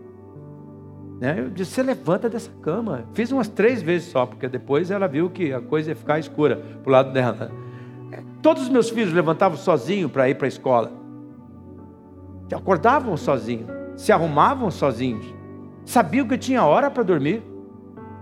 [1.21, 1.37] Né?
[1.39, 3.05] Eu disse, você levanta dessa cama.
[3.15, 6.57] Fiz umas três vezes só, porque depois ela viu que a coisa ia ficar escura
[6.57, 7.53] para o lado dela.
[8.43, 10.93] Todos os meus filhos levantavam sozinhos para ir para a escola.
[12.53, 15.25] Acordavam sozinhos, se arrumavam sozinhos,
[15.85, 17.43] sabiam que tinha hora para dormir.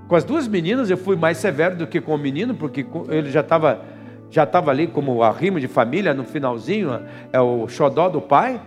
[0.06, 3.30] Com as duas meninas eu fui mais severo do que com o menino, porque ele
[3.30, 3.83] já estava
[4.31, 7.01] já estava ali como arrimo de família no finalzinho,
[7.33, 8.61] é o xodó do pai.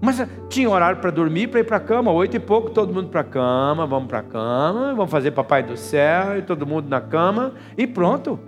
[0.00, 3.08] Mas tinha horário para dormir, para ir para a cama, oito e pouco, todo mundo
[3.08, 6.88] para a cama, vamos para a cama, vamos fazer papai do céu, e todo mundo
[6.88, 8.38] na cama, e pronto.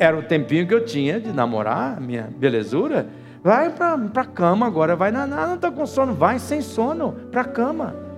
[0.00, 3.06] Era o tempinho que eu tinha de namorar, minha belezura.
[3.42, 7.42] Vai para a cama agora, vai na, não está com sono, vai sem sono para
[7.42, 8.09] a cama.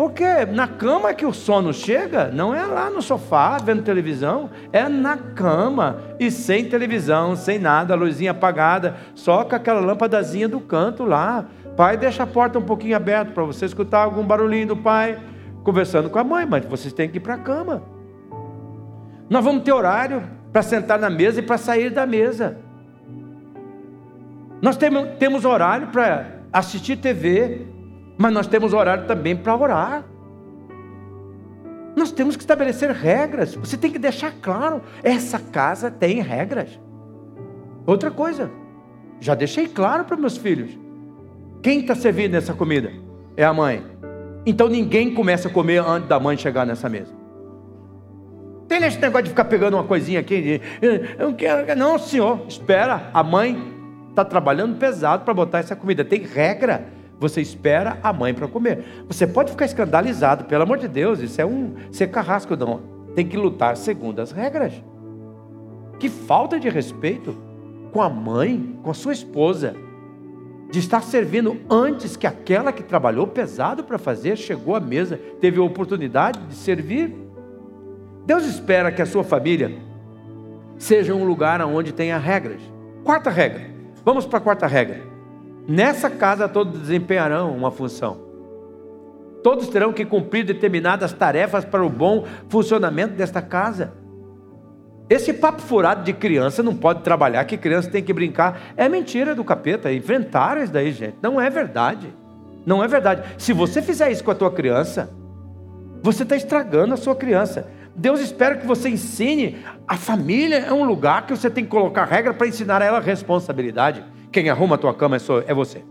[0.00, 4.88] Porque na cama que o sono chega, não é lá no sofá vendo televisão, é
[4.88, 11.04] na cama e sem televisão, sem nada, luzinha apagada, só com aquela lâmpadazinha do canto
[11.04, 11.44] lá.
[11.76, 15.18] Pai, deixa a porta um pouquinho aberta para você escutar algum barulhinho do pai
[15.62, 17.82] conversando com a mãe, mas vocês têm que ir para a cama.
[19.28, 22.56] Nós vamos ter horário para sentar na mesa e para sair da mesa.
[24.62, 24.78] Nós
[25.18, 27.66] temos horário para assistir TV,
[28.20, 30.04] mas nós temos horário também para orar.
[31.96, 33.54] Nós temos que estabelecer regras.
[33.54, 36.78] Você tem que deixar claro: essa casa tem regras.
[37.86, 38.50] Outra coisa,
[39.20, 40.78] já deixei claro para meus filhos:
[41.62, 42.92] quem está servindo essa comida?
[43.38, 43.82] É a mãe.
[44.44, 47.14] Então ninguém começa a comer antes da mãe chegar nessa mesa.
[48.68, 50.60] Tem esse negócio de ficar pegando uma coisinha aqui.
[50.82, 51.74] Eu não quero.
[51.74, 53.08] Não, senhor, espera.
[53.14, 53.56] A mãe
[54.10, 56.04] está trabalhando pesado para botar essa comida.
[56.04, 56.99] Tem regra.
[57.20, 59.04] Você espera a mãe para comer.
[59.06, 62.80] Você pode ficar escandalizado, pelo amor de Deus, isso é um ser carrasco, não.
[63.14, 64.72] Tem que lutar segundo as regras.
[65.98, 67.36] Que falta de respeito
[67.92, 69.76] com a mãe, com a sua esposa,
[70.70, 75.58] de estar servindo antes que aquela que trabalhou pesado para fazer chegou à mesa, teve
[75.60, 77.14] a oportunidade de servir.
[78.24, 79.76] Deus espera que a sua família
[80.78, 82.62] seja um lugar onde tenha regras.
[83.04, 83.68] Quarta regra.
[84.04, 85.09] Vamos para a quarta regra.
[85.70, 88.18] Nessa casa todos desempenharão uma função.
[89.40, 93.92] Todos terão que cumprir determinadas tarefas para o bom funcionamento desta casa.
[95.08, 99.32] Esse papo furado de criança não pode trabalhar, que criança tem que brincar, é mentira
[99.32, 99.92] do capeta.
[99.92, 101.18] Inventaram isso daí, gente.
[101.22, 102.12] Não é verdade.
[102.66, 103.22] Não é verdade.
[103.38, 105.08] Se você fizer isso com a tua criança,
[106.02, 107.68] você está estragando a sua criança.
[107.94, 109.58] Deus espera que você ensine.
[109.86, 112.98] A família é um lugar que você tem que colocar regra para ensinar a ela
[112.98, 114.04] responsabilidade.
[114.32, 115.84] Quem arruma a tua cama é, é você.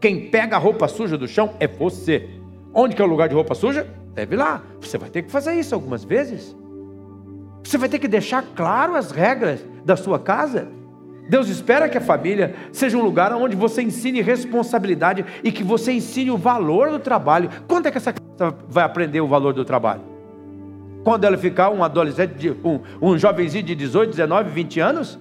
[0.00, 2.28] Quem pega a roupa suja do chão é você.
[2.72, 3.86] Onde que é o lugar de roupa suja?
[4.14, 4.62] Deve lá.
[4.80, 6.56] Você vai ter que fazer isso algumas vezes.
[7.64, 10.68] Você vai ter que deixar claro as regras da sua casa.
[11.28, 15.92] Deus espera que a família seja um lugar onde você ensine responsabilidade e que você
[15.92, 17.50] ensine o valor do trabalho.
[17.66, 20.02] Quando é que essa criança vai aprender o valor do trabalho?
[21.04, 25.18] Quando ela ficar um adolescente, um, um jovenzinho de 18, 19, 20 anos?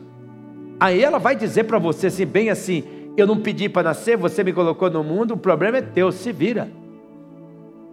[0.79, 2.83] Aí ela vai dizer para você assim, bem assim:
[3.15, 6.31] Eu não pedi para nascer, você me colocou no mundo, o problema é teu, se
[6.31, 6.69] vira.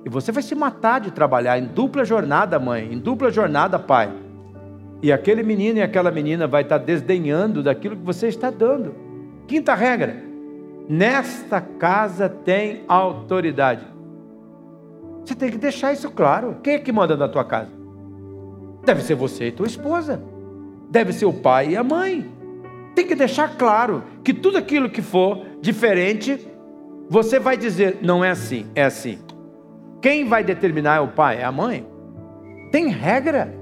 [0.04, 4.12] E você vai se matar de trabalhar em dupla jornada, mãe, em dupla jornada, pai.
[5.02, 8.94] E aquele menino e aquela menina vai estar desdenhando daquilo que você está dando.
[9.46, 10.16] Quinta regra:
[10.88, 13.86] nesta casa tem autoridade.
[15.24, 16.58] Você tem que deixar isso claro.
[16.62, 17.70] Quem é que manda na tua casa?
[18.84, 20.22] Deve ser você e tua esposa.
[20.90, 22.30] Deve ser o pai e a mãe.
[22.94, 26.46] Tem que deixar claro que tudo aquilo que for diferente,
[27.08, 29.18] você vai dizer, não é assim, é assim.
[30.00, 31.86] Quem vai determinar é o pai, é a mãe.
[32.70, 33.54] Tem regra.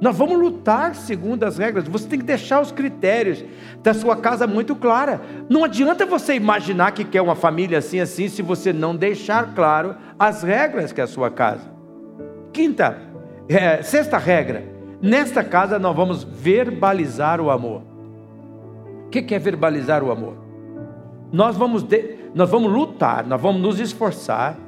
[0.00, 1.88] Nós vamos lutar segundo as regras.
[1.88, 3.44] Você tem que deixar os critérios
[3.82, 5.20] da sua casa muito clara.
[5.48, 9.96] Não adianta você imaginar que quer uma família assim assim se você não deixar claro
[10.18, 11.70] as regras que é a sua casa.
[12.52, 12.98] Quinta,
[13.48, 14.64] é, sexta regra.
[15.00, 17.82] Nesta casa nós vamos verbalizar o amor.
[19.08, 20.36] O que é verbalizar o amor?
[21.32, 24.58] Nós vamos, de, nós vamos lutar, nós vamos nos esforçar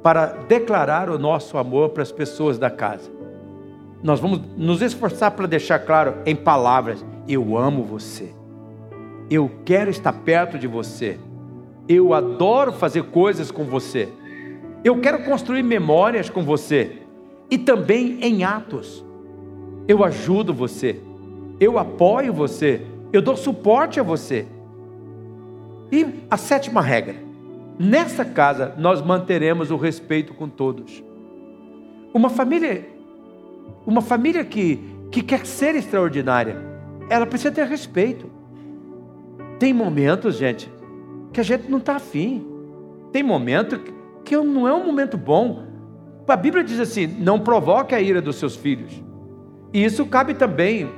[0.00, 3.10] para declarar o nosso amor para as pessoas da casa.
[4.00, 8.32] Nós vamos nos esforçar para deixar claro em palavras: eu amo você.
[9.28, 11.18] Eu quero estar perto de você.
[11.88, 14.08] Eu adoro fazer coisas com você.
[14.84, 17.02] Eu quero construir memórias com você.
[17.50, 19.04] E também em atos.
[19.88, 21.00] Eu ajudo você.
[21.58, 22.86] Eu apoio você.
[23.12, 24.46] Eu dou suporte a você.
[25.90, 27.16] E a sétima regra:
[27.78, 31.02] nessa casa nós manteremos o respeito com todos.
[32.12, 33.00] Uma família
[33.86, 34.78] uma família que,
[35.10, 36.56] que quer ser extraordinária,
[37.08, 38.30] ela precisa ter respeito.
[39.58, 40.70] Tem momentos, gente,
[41.32, 42.46] que a gente não está afim.
[43.12, 43.80] Tem momento
[44.24, 45.64] que não é um momento bom.
[46.28, 49.02] A Bíblia diz assim: não provoque a ira dos seus filhos.
[49.72, 50.88] E isso cabe também.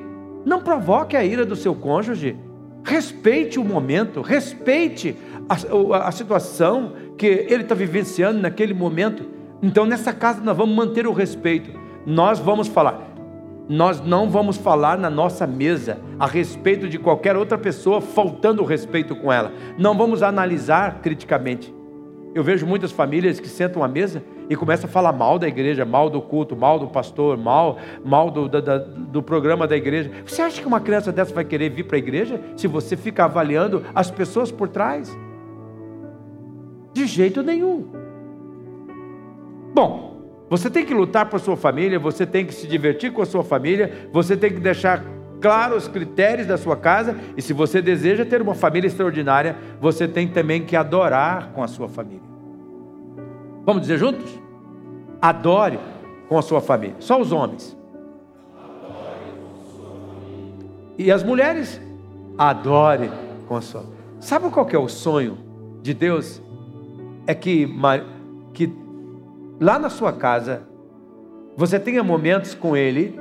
[0.44, 2.36] Não provoque a ira do seu cônjuge.
[2.84, 5.16] Respeite o momento, respeite
[5.48, 9.24] a, a situação que ele está vivenciando naquele momento.
[9.62, 13.10] Então, nessa casa, nós vamos manter o respeito nós vamos falar.
[13.68, 19.14] Nós não vamos falar na nossa mesa a respeito de qualquer outra pessoa faltando respeito
[19.14, 19.52] com ela.
[19.78, 21.72] Não vamos analisar criticamente.
[22.34, 25.84] Eu vejo muitas famílias que sentam à mesa e começam a falar mal da igreja,
[25.84, 30.10] mal do culto, mal do pastor, mal, mal do, da, do programa da igreja.
[30.26, 33.24] Você acha que uma criança dessa vai querer vir para a igreja se você fica
[33.24, 35.16] avaliando as pessoas por trás?
[36.92, 37.86] De jeito nenhum.
[39.74, 40.12] Bom,
[40.50, 43.42] você tem que lutar por sua família, você tem que se divertir com a sua
[43.42, 45.02] família, você tem que deixar
[45.40, 50.06] claro os critérios da sua casa, e se você deseja ter uma família extraordinária, você
[50.06, 52.31] tem também que adorar com a sua família.
[53.64, 54.40] Vamos dizer juntos?
[55.20, 55.78] Adore
[56.28, 56.96] com a sua família.
[56.98, 57.76] Só os homens.
[60.98, 61.80] E as mulheres?
[62.36, 63.10] Adore
[63.46, 63.84] com a sua.
[64.18, 65.38] Sabe qual que é o sonho
[65.82, 66.42] de Deus?
[67.26, 67.68] É que,
[68.52, 68.72] que
[69.60, 70.62] lá na sua casa
[71.56, 73.20] você tenha momentos com Ele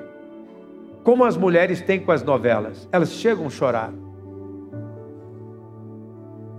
[1.04, 2.88] como as mulheres têm com as novelas.
[2.92, 3.92] Elas chegam a chorar.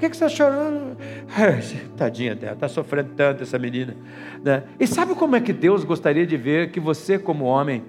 [0.03, 0.97] Que, que você está chorando?
[1.97, 3.95] Tadinha dela, está sofrendo tanto essa menina.
[4.43, 4.65] Né?
[4.81, 7.85] E sabe como é que Deus gostaria de ver que você, como homem,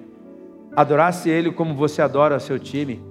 [0.76, 3.04] adorasse Ele como você adora seu time?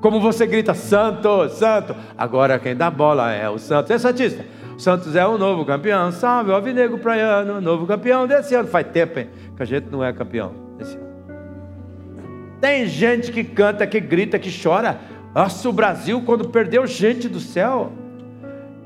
[0.00, 1.94] Como você grita, Santo, Santo.
[2.18, 3.92] Agora quem dá bola é o Santos.
[3.92, 4.44] É Santista.
[4.76, 6.10] O Santos é o novo campeão.
[6.10, 8.66] Salve, Alvinegro Praiano, novo campeão desse ano.
[8.66, 9.28] Faz tempo, hein?
[9.56, 11.06] Que a gente não é campeão desse ano.
[12.60, 14.98] Tem gente que canta, que grita, que chora.
[15.36, 17.92] Nossa, o Brasil, quando perdeu gente do céu.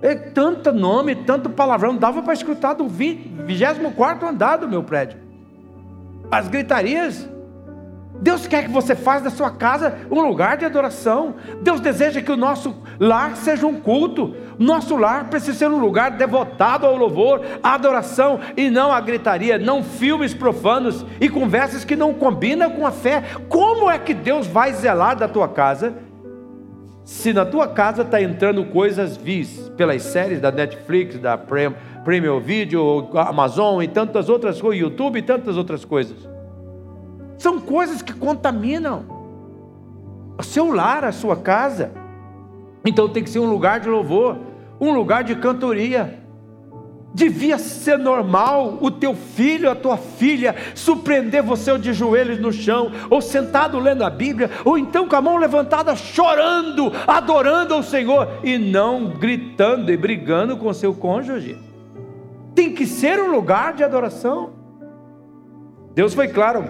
[0.02, 5.16] É tanto nome, tanto palavrão, dava para escutar do 24 andar do meu prédio.
[6.28, 7.28] As gritarias.
[8.20, 11.36] Deus quer que você faça da sua casa um lugar de adoração.
[11.62, 14.34] Deus deseja que o nosso lar seja um culto.
[14.58, 19.56] Nosso lar precisa ser um lugar devotado ao louvor, à adoração e não à gritaria,
[19.56, 23.22] não filmes profanos e conversas que não combinam com a fé.
[23.48, 26.09] Como é que Deus vai zelar da tua casa
[27.10, 33.10] se na tua casa está entrando coisas vis pelas séries da Netflix, da Premium Video,
[33.18, 36.16] Amazon e tantas outras coisas, YouTube e tantas outras coisas?
[37.36, 39.04] São coisas que contaminam
[40.38, 41.90] o seu lar, a sua casa.
[42.86, 44.38] Então tem que ser um lugar de louvor,
[44.80, 46.19] um lugar de cantoria.
[47.12, 52.92] Devia ser normal o teu filho, a tua filha, surpreender você de joelhos no chão,
[53.10, 58.28] ou sentado lendo a Bíblia, ou então com a mão levantada, chorando, adorando ao Senhor,
[58.44, 61.58] e não gritando e brigando com seu cônjuge.
[62.54, 64.50] Tem que ser um lugar de adoração.
[65.92, 66.64] Deus foi claro,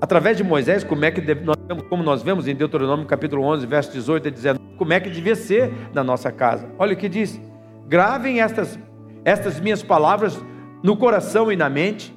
[0.00, 1.56] através de Moisés, como é que nós,
[1.88, 5.36] como nós vemos em Deuteronômio capítulo 11, verso 18 e 19, como é que devia
[5.36, 6.68] ser na nossa casa.
[6.76, 7.40] Olha o que diz:
[7.86, 8.78] gravem estas,
[9.24, 10.38] estas minhas palavras
[10.82, 12.16] no coração e na mente,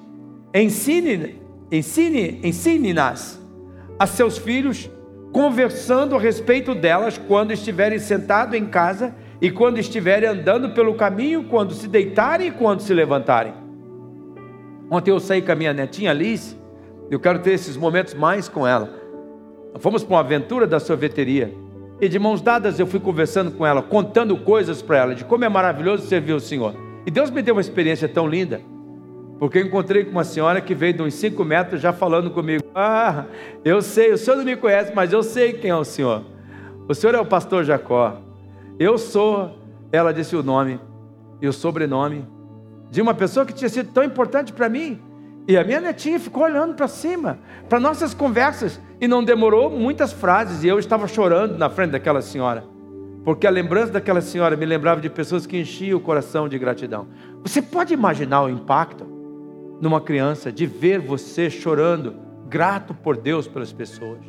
[0.54, 1.42] ensine,
[1.72, 3.42] ensine, ensine-nas
[4.00, 4.90] a seus filhos,
[5.32, 11.46] conversando a respeito delas quando estiverem sentados em casa e quando estiverem andando pelo caminho,
[11.46, 13.54] quando se deitarem e quando se levantarem.
[14.90, 16.56] Ontem eu saí com a minha netinha Alice,
[17.10, 18.90] eu quero ter esses momentos mais com ela.
[19.80, 21.54] Fomos para uma aventura da sorveteria.
[22.00, 25.46] E de mãos dadas eu fui conversando com ela, contando coisas para ela, de como
[25.46, 26.76] é maravilhoso servir o Senhor.
[27.06, 28.62] E Deus me deu uma experiência tão linda,
[29.40, 32.64] porque eu encontrei com uma senhora que veio de uns 5 metros já falando comigo:
[32.74, 33.26] Ah,
[33.64, 36.24] eu sei, o senhor não me conhece, mas eu sei quem é o senhor.
[36.88, 38.22] O senhor é o pastor Jacó.
[38.80, 39.58] Eu sou,
[39.92, 40.80] ela disse o nome
[41.42, 42.26] e o sobrenome
[42.90, 45.02] de uma pessoa que tinha sido tão importante para mim.
[45.48, 50.14] E a minha netinha ficou olhando para cima, para nossas conversas, e não demorou muitas
[50.14, 52.64] frases, e eu estava chorando na frente daquela senhora,
[53.24, 57.08] porque a lembrança daquela senhora me lembrava de pessoas que enchiam o coração de gratidão.
[57.42, 59.06] Você pode imaginar o impacto
[59.80, 62.16] numa criança de ver você chorando,
[62.48, 64.20] grato por Deus pelas pessoas?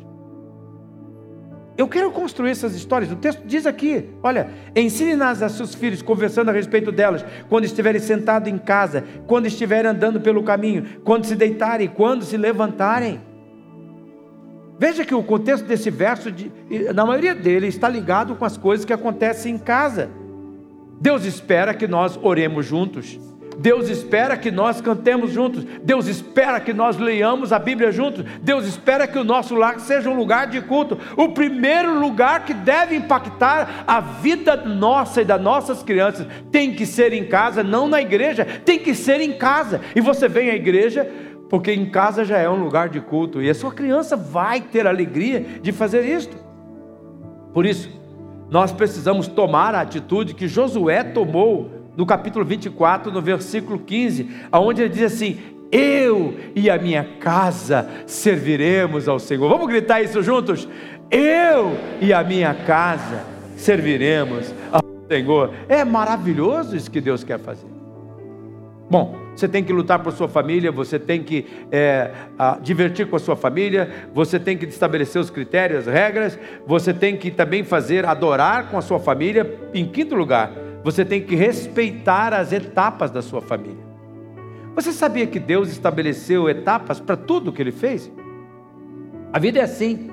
[1.77, 3.11] Eu quero construir essas histórias.
[3.11, 7.99] O texto diz aqui: olha, ensine-nas a seus filhos, conversando a respeito delas, quando estiverem
[7.99, 13.19] sentados em casa, quando estiverem andando pelo caminho, quando se deitarem, quando se levantarem.
[14.77, 16.29] Veja que o contexto desse verso,
[16.93, 20.09] na maioria dele, está ligado com as coisas que acontecem em casa.
[20.99, 23.19] Deus espera que nós oremos juntos.
[23.57, 25.65] Deus espera que nós cantemos juntos.
[25.81, 28.25] Deus espera que nós leiamos a Bíblia juntos.
[28.41, 30.97] Deus espera que o nosso lar seja um lugar de culto.
[31.15, 36.85] O primeiro lugar que deve impactar a vida nossa e das nossas crianças tem que
[36.85, 39.79] ser em casa, não na igreja, tem que ser em casa.
[39.95, 41.09] E você vem à igreja
[41.49, 44.87] porque em casa já é um lugar de culto e a sua criança vai ter
[44.87, 46.35] alegria de fazer isto.
[47.53, 47.89] Por isso,
[48.49, 54.81] nós precisamos tomar a atitude que Josué tomou no capítulo 24, no versículo 15, aonde
[54.81, 55.39] ele diz assim:
[55.71, 59.47] Eu e a minha casa serviremos ao Senhor.
[59.49, 60.67] Vamos gritar isso juntos?
[61.09, 63.23] Eu e a minha casa
[63.55, 67.67] serviremos ao Senhor, é maravilhoso isso que Deus quer fazer.
[68.89, 73.17] Bom, você tem que lutar por sua família, você tem que é, a, divertir com
[73.17, 77.63] a sua família, você tem que estabelecer os critérios, as regras, você tem que também
[77.63, 79.59] fazer adorar com a sua família.
[79.73, 83.83] Em quinto lugar, você tem que respeitar as etapas da sua família.
[84.73, 88.11] Você sabia que Deus estabeleceu etapas para tudo que Ele fez?
[89.33, 90.09] A vida é assim: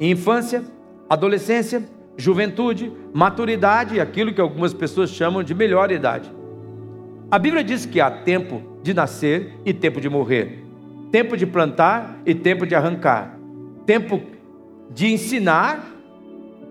[0.00, 0.64] infância,
[1.08, 1.82] adolescência,
[2.16, 6.30] juventude, maturidade e aquilo que algumas pessoas chamam de melhor idade.
[7.30, 10.62] A Bíblia diz que há tempo de nascer e tempo de morrer,
[11.10, 13.38] tempo de plantar e tempo de arrancar,
[13.86, 14.20] tempo
[14.90, 15.90] de ensinar,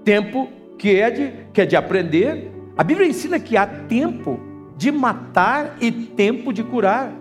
[0.03, 2.51] tempo que é de, que é de aprender.
[2.77, 4.39] A Bíblia ensina que há tempo
[4.77, 7.13] de matar e tempo de curar,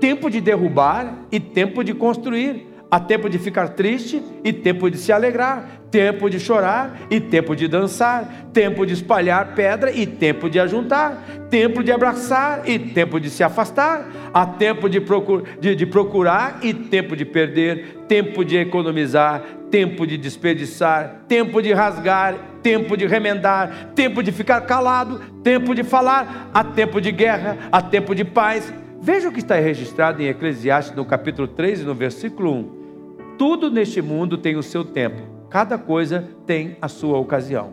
[0.00, 2.66] tempo de derrubar e tempo de construir.
[2.88, 7.56] Há tempo de ficar triste e tempo de se alegrar, tempo de chorar e tempo
[7.56, 13.18] de dançar, tempo de espalhar pedra e tempo de ajuntar, tempo de abraçar e tempo
[13.18, 18.44] de se afastar, há tempo de, procur de, de procurar e tempo de perder, tempo
[18.44, 25.20] de economizar, tempo de desperdiçar, tempo de rasgar, tempo de remendar, tempo de ficar calado,
[25.42, 28.72] tempo de falar, há tempo de guerra, há tempo de paz.
[29.00, 33.36] Veja o que está registrado em Eclesiastes no capítulo 3 e no versículo 1.
[33.38, 37.72] Tudo neste mundo tem o seu tempo, cada coisa tem a sua ocasião.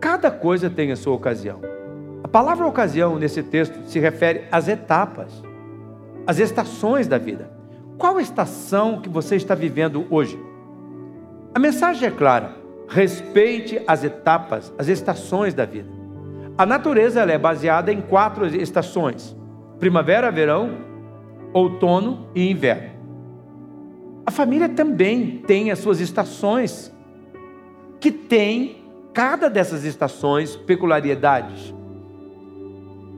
[0.00, 1.60] Cada coisa tem a sua ocasião.
[2.22, 5.42] A palavra ocasião nesse texto se refere às etapas,
[6.26, 7.50] às estações da vida.
[7.96, 10.38] Qual estação que você está vivendo hoje?
[11.54, 12.56] A mensagem é clara:
[12.88, 15.90] respeite as etapas, as estações da vida.
[16.56, 19.37] A natureza é baseada em quatro estações:
[19.78, 20.70] primavera, verão,
[21.52, 22.90] outono e inverno.
[24.26, 26.92] A família também tem as suas estações,
[28.00, 31.74] que tem cada dessas estações peculiaridades.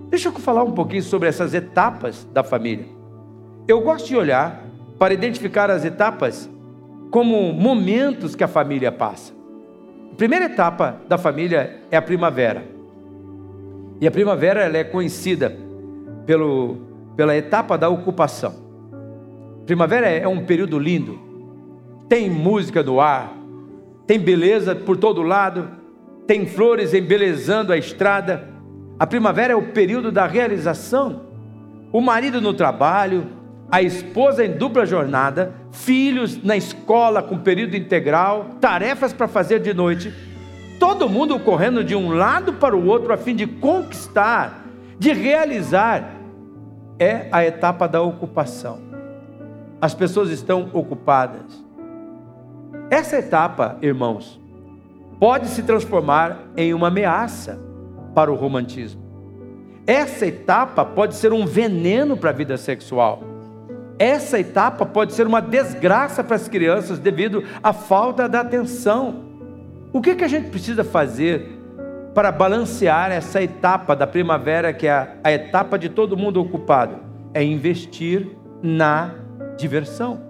[0.09, 2.87] Deixa eu falar um pouquinho sobre essas etapas da família.
[3.67, 4.65] Eu gosto de olhar
[4.99, 6.49] para identificar as etapas
[7.11, 9.33] como momentos que a família passa.
[10.13, 12.65] A primeira etapa da família é a primavera.
[14.01, 15.57] E a primavera ela é conhecida
[16.27, 16.79] pelo,
[17.17, 18.55] pela etapa da ocupação.
[19.67, 21.19] Primavera é um período lindo.
[22.09, 23.33] Tem música no ar,
[24.07, 25.69] tem beleza por todo lado,
[26.27, 28.49] tem flores embelezando a estrada.
[28.99, 31.23] A primavera é o período da realização.
[31.93, 33.27] O marido no trabalho,
[33.71, 39.73] a esposa em dupla jornada, filhos na escola com período integral, tarefas para fazer de
[39.73, 40.13] noite,
[40.79, 44.67] todo mundo correndo de um lado para o outro a fim de conquistar,
[45.01, 46.17] de realizar.
[46.97, 48.91] É a etapa da ocupação
[49.81, 51.65] as pessoas estão ocupadas.
[52.91, 54.39] Essa etapa, irmãos,
[55.19, 57.59] pode se transformar em uma ameaça
[58.15, 59.01] para o romantismo.
[59.87, 63.23] Essa etapa pode ser um veneno para a vida sexual.
[63.99, 69.25] Essa etapa pode ser uma desgraça para as crianças devido à falta da atenção.
[69.93, 71.59] O que, que a gente precisa fazer
[72.15, 76.97] para balancear essa etapa da primavera, que é a, a etapa de todo mundo ocupado?
[77.33, 79.15] É investir na
[79.57, 80.21] diversão.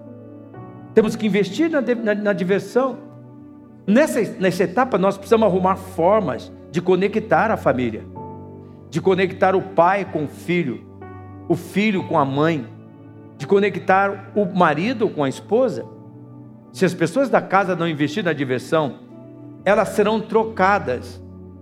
[0.93, 2.97] Temos que investir na, na, na diversão.
[3.87, 8.03] Nessa, nessa etapa, nós precisamos arrumar formas de conectar a família,
[8.89, 10.85] de conectar o pai com o filho,
[11.49, 12.65] o filho com a mãe,
[13.37, 15.85] de conectar o marido com a esposa.
[16.71, 18.99] Se as pessoas da casa não investirem na diversão,
[19.65, 21.21] elas serão trocadas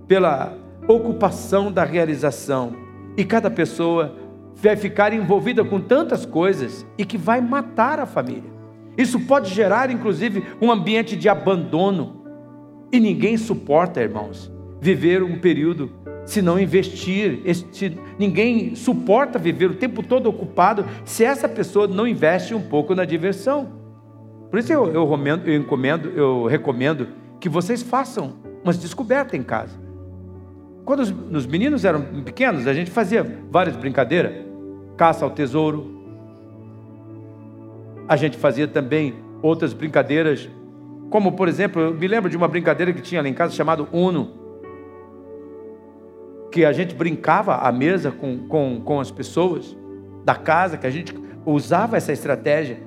[0.09, 0.57] pela
[0.87, 2.75] ocupação da realização.
[3.15, 4.15] E cada pessoa
[4.55, 8.49] vai ficar envolvida com tantas coisas e que vai matar a família.
[8.97, 12.23] Isso pode gerar, inclusive, um ambiente de abandono.
[12.91, 14.51] E ninguém suporta, irmãos,
[14.81, 15.91] viver um período
[16.25, 17.43] se não investir.
[18.17, 23.05] Ninguém suporta viver o tempo todo ocupado se essa pessoa não investe um pouco na
[23.05, 23.71] diversão.
[24.49, 27.07] Por isso eu, eu, recomendo, eu, encomendo, eu recomendo
[27.39, 28.33] que vocês façam
[28.63, 29.88] umas descobertas em casa.
[30.89, 34.33] Quando os, os meninos eram pequenos, a gente fazia várias brincadeiras
[34.97, 36.01] caça ao tesouro.
[38.07, 40.49] A gente fazia também outras brincadeiras,
[41.11, 43.87] como por exemplo, eu me lembro de uma brincadeira que tinha lá em casa chamado
[43.93, 44.31] Uno,
[46.51, 49.77] que a gente brincava à mesa com, com, com as pessoas
[50.25, 51.13] da casa, que a gente
[51.45, 52.79] usava essa estratégia.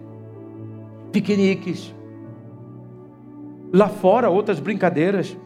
[1.12, 1.94] Piqueniques.
[3.72, 5.36] Lá fora, outras brincadeiras.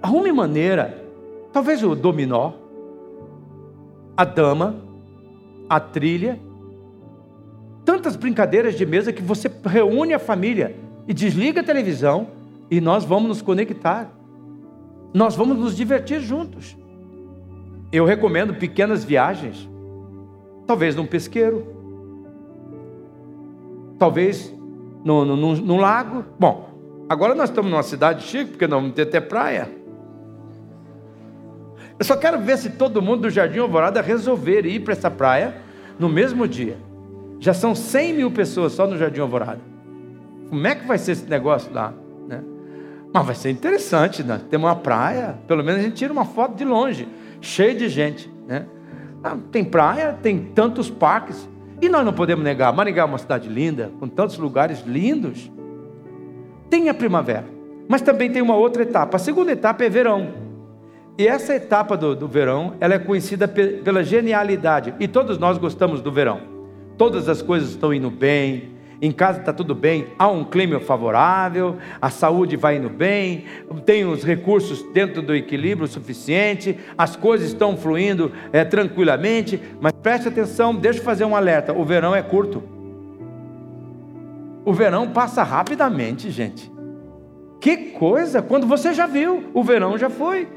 [0.00, 1.04] Arrume maneira,
[1.56, 2.52] talvez o dominó,
[4.14, 4.76] a dama,
[5.66, 6.38] a trilha,
[7.82, 10.76] tantas brincadeiras de mesa que você reúne a família
[11.08, 12.26] e desliga a televisão
[12.70, 14.12] e nós vamos nos conectar.
[15.14, 16.76] nós vamos nos divertir juntos.
[17.90, 19.66] Eu recomendo pequenas viagens,
[20.66, 21.66] talvez num pesqueiro,
[23.98, 24.54] talvez
[25.02, 26.22] no, no, no lago.
[26.38, 26.68] Bom,
[27.08, 29.85] agora nós estamos numa cidade chique, porque nós vamos ter até praia.
[31.98, 35.56] Eu só quero ver se todo mundo do Jardim Alvorada resolver ir para essa praia
[35.98, 36.76] no mesmo dia.
[37.40, 39.60] Já são 100 mil pessoas só no Jardim Alvorada.
[40.48, 41.94] Como é que vai ser esse negócio lá?
[42.28, 42.42] Né?
[43.12, 44.40] Mas vai ser interessante, né?
[44.50, 47.08] Tem uma praia, pelo menos a gente tira uma foto de longe,
[47.40, 48.30] cheio de gente.
[48.46, 48.66] Né?
[49.24, 51.48] Ah, tem praia, tem tantos parques.
[51.80, 55.50] E nós não podemos negar, Maringá é uma cidade linda, com tantos lugares lindos.
[56.70, 57.44] Tem a primavera,
[57.88, 59.16] mas também tem uma outra etapa.
[59.16, 60.45] A segunda etapa é verão.
[61.18, 64.94] E essa etapa do, do verão, ela é conhecida pela genialidade.
[65.00, 66.40] E todos nós gostamos do verão.
[66.98, 71.76] Todas as coisas estão indo bem, em casa está tudo bem, há um clima favorável,
[72.00, 73.44] a saúde vai indo bem,
[73.84, 80.28] tem os recursos dentro do equilíbrio suficiente, as coisas estão fluindo é, tranquilamente, mas preste
[80.28, 82.62] atenção, deixa eu fazer um alerta: o verão é curto.
[84.64, 86.72] O verão passa rapidamente, gente.
[87.60, 88.42] Que coisa!
[88.42, 90.55] Quando você já viu, o verão já foi.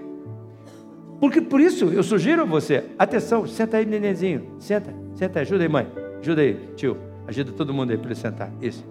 [1.20, 5.70] Porque por isso eu sugiro a você, atenção, senta aí, nenenzinho, senta, senta, ajuda aí,
[5.70, 5.88] mãe,
[6.22, 6.98] ajuda aí, tio,
[7.28, 8.52] ajuda todo mundo aí para ele sentar.
[8.62, 8.86] Isso.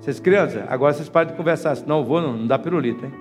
[0.00, 3.12] Vocês crianças, agora vocês param de conversar, senão eu vou, não, não dá pirulito, hein?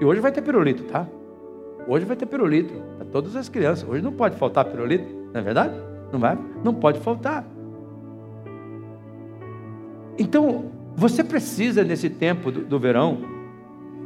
[0.00, 1.06] E hoje vai ter pirulito, tá?
[1.86, 3.86] Hoje vai ter pirulito para todas as crianças.
[3.88, 5.74] Hoje não pode faltar pirulito, não é verdade?
[6.10, 6.38] Não vai?
[6.64, 7.44] Não pode faltar.
[10.18, 13.33] Então, você precisa nesse tempo do, do verão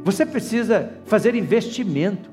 [0.03, 2.29] você precisa fazer investimento.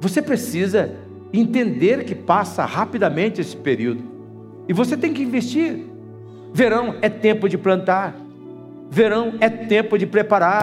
[0.00, 0.94] Você precisa
[1.32, 4.02] entender que passa rapidamente esse período.
[4.68, 5.84] E você tem que investir.
[6.52, 8.14] Verão é tempo de plantar.
[8.90, 10.62] Verão é tempo de preparar.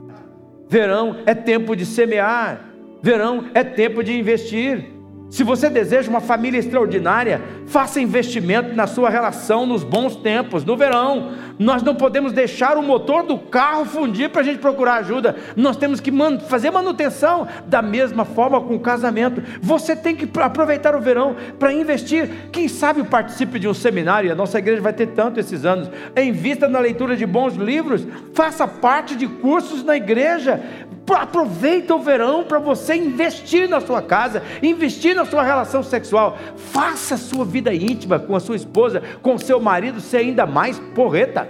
[0.67, 2.69] Verão é tempo de semear.
[3.01, 4.92] Verão é tempo de investir.
[5.33, 10.77] Se você deseja uma família extraordinária, faça investimento na sua relação nos bons tempos, no
[10.77, 11.31] verão.
[11.57, 15.35] Nós não podemos deixar o motor do carro fundir para a gente procurar ajuda.
[15.55, 16.11] Nós temos que
[16.47, 19.41] fazer manutenção da mesma forma com o casamento.
[19.59, 22.29] Você tem que aproveitar o verão para investir.
[22.51, 25.89] Quem sabe participe de um seminário, a nossa igreja vai ter tanto esses anos.
[26.15, 28.05] Invista na leitura de bons livros,
[28.35, 30.61] faça parte de cursos na igreja.
[31.09, 36.37] Aproveita o verão para você investir na sua casa, investir na sua relação sexual.
[36.55, 40.45] Faça a sua vida íntima com a sua esposa, com o seu marido ser ainda
[40.45, 41.49] mais porreta,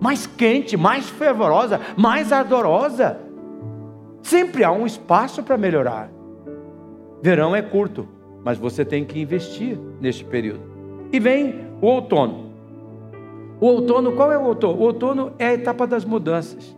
[0.00, 3.18] mais quente, mais fervorosa, mais ardorosa.
[4.22, 6.10] Sempre há um espaço para melhorar.
[7.22, 8.08] Verão é curto,
[8.44, 10.60] mas você tem que investir neste período.
[11.12, 12.52] E vem o outono.
[13.60, 14.78] O outono, qual é o outono?
[14.78, 16.74] O outono é a etapa das mudanças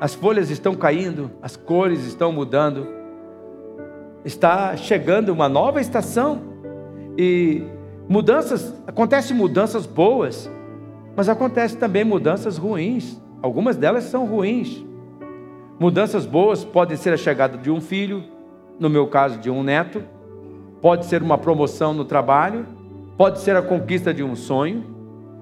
[0.00, 2.86] as folhas estão caindo, as cores estão mudando,
[4.24, 6.40] está chegando uma nova estação
[7.16, 7.62] e
[8.08, 10.50] mudanças, acontecem mudanças boas,
[11.16, 13.20] mas acontecem também mudanças ruins.
[13.42, 14.84] Algumas delas são ruins.
[15.78, 18.22] Mudanças boas podem ser a chegada de um filho,
[18.78, 20.02] no meu caso de um neto,
[20.80, 22.66] pode ser uma promoção no trabalho,
[23.16, 24.84] pode ser a conquista de um sonho,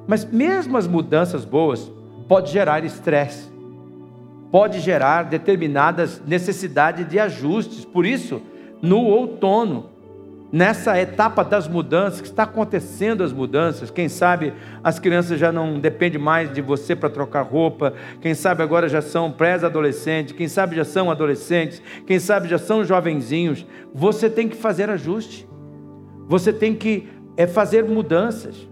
[0.07, 1.93] mas mesmo as mudanças boas
[2.29, 3.59] pode gerar estresse
[4.51, 7.85] pode gerar determinadas necessidades de ajustes.
[7.85, 8.41] Por isso,
[8.81, 9.91] no outono,
[10.51, 15.79] nessa etapa das mudanças, que está acontecendo as mudanças, quem sabe as crianças já não
[15.79, 20.76] dependem mais de você para trocar roupa, quem sabe agora já são pré-adolescentes, quem sabe
[20.76, 25.47] já são adolescentes, quem sabe já são jovenzinhos, você tem que fazer ajuste,
[26.26, 28.66] você tem que é, fazer mudanças.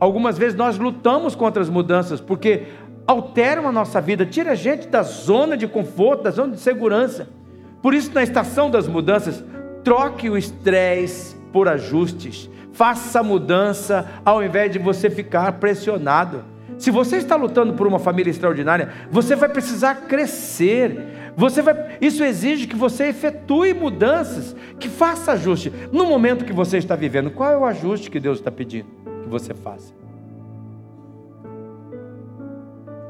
[0.00, 2.68] Algumas vezes nós lutamos contra as mudanças, porque
[3.06, 7.37] alteram a nossa vida, tira a gente da zona de conforto, da zona de segurança.
[7.82, 9.44] Por isso, na estação das mudanças,
[9.84, 12.50] troque o estresse por ajustes.
[12.72, 16.44] Faça a mudança ao invés de você ficar pressionado.
[16.78, 21.32] Se você está lutando por uma família extraordinária, você vai precisar crescer.
[21.36, 25.72] Você vai, isso exige que você efetue mudanças, que faça ajuste.
[25.92, 28.86] No momento que você está vivendo, qual é o ajuste que Deus está pedindo
[29.22, 29.92] que você faça?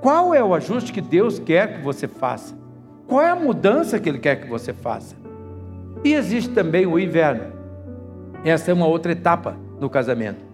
[0.00, 2.57] Qual é o ajuste que Deus quer que você faça?
[3.08, 5.16] Qual é a mudança que Ele quer que você faça?
[6.04, 7.54] E existe também o inverno.
[8.44, 10.44] Essa é uma outra etapa no casamento.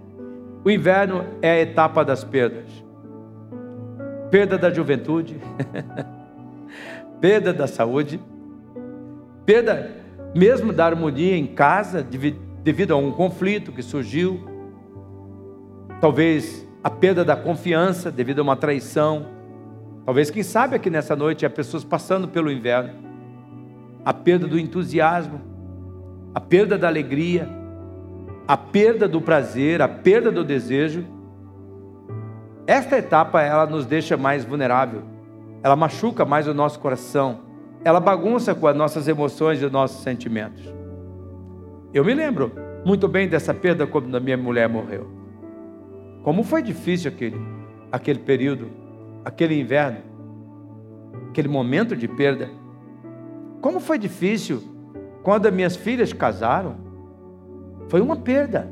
[0.64, 2.64] O inverno é a etapa das perdas.
[4.30, 5.36] Perda da juventude,
[7.20, 8.20] perda da saúde,
[9.44, 9.90] perda
[10.34, 12.06] mesmo da harmonia em casa
[12.62, 14.40] devido a um conflito que surgiu,
[16.00, 19.33] talvez a perda da confiança devido a uma traição,
[20.04, 22.92] Talvez, quem sabe, aqui nessa noite há pessoas passando pelo inverno.
[24.04, 25.40] A perda do entusiasmo,
[26.34, 27.48] a perda da alegria,
[28.46, 31.06] a perda do prazer, a perda do desejo.
[32.66, 35.02] Esta etapa ela nos deixa mais vulnerável.
[35.62, 37.40] Ela machuca mais o nosso coração.
[37.82, 40.62] Ela bagunça com as nossas emoções e os nossos sentimentos.
[41.94, 42.52] Eu me lembro
[42.84, 45.08] muito bem dessa perda quando a minha mulher morreu.
[46.22, 47.40] Como foi difícil aquele,
[47.90, 48.83] aquele período,
[49.24, 49.98] aquele inverno,
[51.30, 52.50] aquele momento de perda.
[53.60, 54.62] Como foi difícil
[55.22, 56.76] quando as minhas filhas casaram.
[57.88, 58.70] Foi uma perda.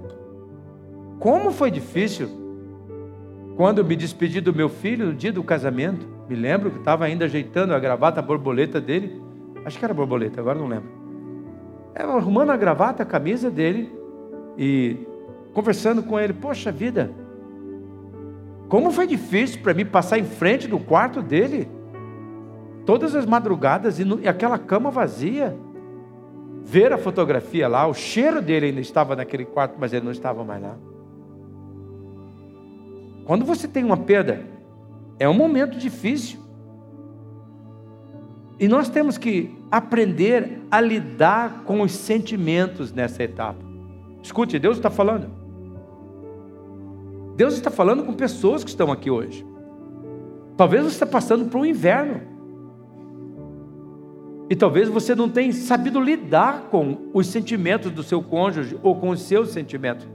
[1.18, 2.28] Como foi difícil
[3.56, 6.06] quando me despedi do meu filho no dia do casamento.
[6.28, 9.20] Me lembro que estava ainda ajeitando a gravata, a borboleta dele.
[9.64, 10.90] Acho que era borboleta, agora não lembro.
[11.88, 13.92] Estava arrumando a gravata, a camisa dele
[14.58, 14.96] e
[15.54, 16.32] conversando com ele.
[16.32, 17.12] Poxa vida,
[18.72, 21.68] como foi difícil para mim passar em frente do quarto dele,
[22.86, 25.54] todas as madrugadas e, no, e aquela cama vazia.
[26.62, 30.42] Ver a fotografia lá, o cheiro dele ainda estava naquele quarto, mas ele não estava
[30.42, 30.78] mais lá.
[33.26, 34.40] Quando você tem uma perda,
[35.18, 36.40] é um momento difícil.
[38.58, 43.62] E nós temos que aprender a lidar com os sentimentos nessa etapa.
[44.22, 45.41] Escute, Deus está falando.
[47.42, 49.44] Deus está falando com pessoas que estão aqui hoje.
[50.56, 52.20] Talvez você está passando por um inverno.
[54.48, 59.08] E talvez você não tenha sabido lidar com os sentimentos do seu cônjuge ou com
[59.08, 60.06] os seus sentimentos.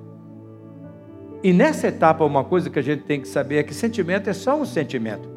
[1.43, 4.33] E nessa etapa, uma coisa que a gente tem que saber é que sentimento é
[4.33, 5.27] só um sentimento.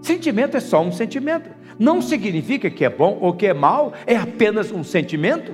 [0.00, 1.50] Sentimento é só um sentimento.
[1.78, 5.52] Não significa que é bom ou que é mal, é apenas um sentimento.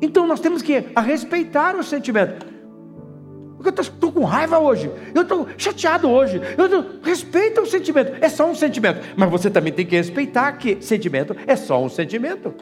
[0.00, 2.55] Então nós temos que respeitar o sentimento.
[3.66, 6.40] Eu estou com raiva hoje, eu estou chateado hoje.
[6.56, 6.84] Eu tô...
[7.02, 9.00] Respeita o sentimento, é só um sentimento.
[9.16, 12.54] Mas você também tem que respeitar que sentimento é só um sentimento.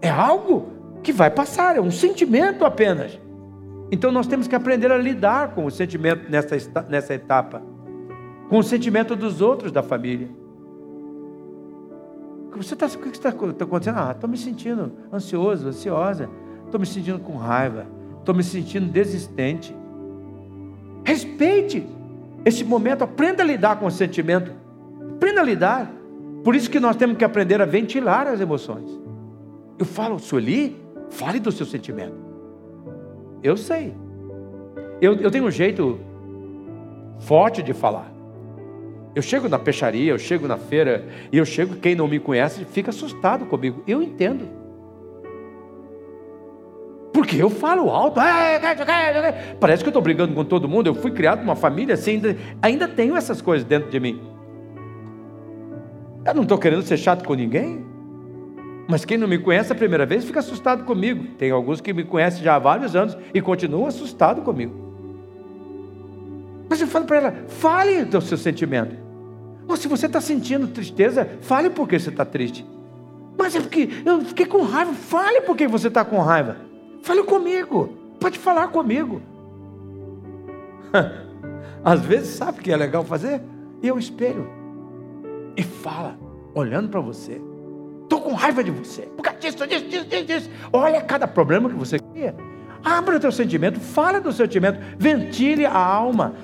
[0.00, 0.68] É algo
[1.02, 3.18] que vai passar, é um sentimento apenas.
[3.90, 6.56] Então nós temos que aprender a lidar com o sentimento nessa,
[6.88, 7.62] nessa etapa,
[8.48, 10.28] com o sentimento dos outros da família.
[12.56, 13.98] Você tá, o que está tá acontecendo?
[13.98, 16.30] Ah, estou me sentindo ansioso, ansiosa.
[16.74, 17.86] Estou me sentindo com raiva.
[18.18, 19.72] Estou me sentindo desistente.
[21.04, 21.86] Respeite
[22.44, 23.04] esse momento.
[23.04, 24.50] Aprenda a lidar com o sentimento.
[25.14, 25.88] Aprenda a lidar.
[26.42, 28.90] Por isso que nós temos que aprender a ventilar as emoções.
[29.78, 30.76] Eu falo, Sueli,
[31.10, 32.16] fale do seu sentimento.
[33.40, 33.94] Eu sei.
[35.00, 36.00] Eu, eu tenho um jeito
[37.20, 38.12] forte de falar.
[39.14, 42.64] Eu chego na peixaria, eu chego na feira, e eu chego, quem não me conhece
[42.64, 43.80] fica assustado comigo.
[43.86, 44.63] Eu entendo.
[47.14, 48.20] Porque eu falo alto,
[49.60, 50.88] parece que eu estou brigando com todo mundo.
[50.88, 54.20] Eu fui criado numa família assim, ainda, ainda tenho essas coisas dentro de mim.
[56.26, 57.86] Eu não estou querendo ser chato com ninguém.
[58.88, 61.24] Mas quem não me conhece a primeira vez fica assustado comigo.
[61.38, 64.74] Tem alguns que me conhecem já há vários anos e continuam assustados comigo.
[66.68, 68.96] Mas eu falo para ela: fale do seu sentimento.
[69.68, 72.66] Ou se você está sentindo tristeza, fale porque você está triste.
[73.38, 76.63] Mas é porque eu fiquei com raiva, fale porque você está com raiva.
[77.04, 77.90] Fale comigo.
[78.18, 79.20] Pode falar comigo.
[81.84, 83.42] Às vezes, sabe o que é legal fazer?
[83.82, 84.48] E eu espelho.
[85.54, 86.18] E fala,
[86.54, 87.42] olhando para você.
[88.04, 89.02] Estou com raiva de você.
[89.02, 90.50] Por causa disso, disso, disso, disso.
[90.72, 92.34] Olha cada problema que você cria.
[92.82, 96.34] Abra o teu sentimento, fala do sentimento, ventile a alma.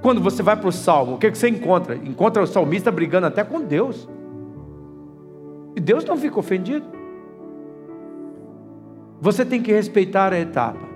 [0.00, 1.94] Quando você vai para o salmo, o que, que você encontra?
[1.94, 4.08] Encontra o salmista brigando até com Deus.
[5.76, 6.95] E Deus não fica ofendido.
[9.20, 10.86] Você tem que respeitar a etapa.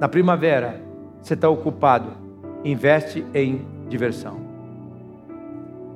[0.00, 0.82] Na primavera,
[1.20, 2.10] você está ocupado,
[2.64, 4.40] investe em diversão.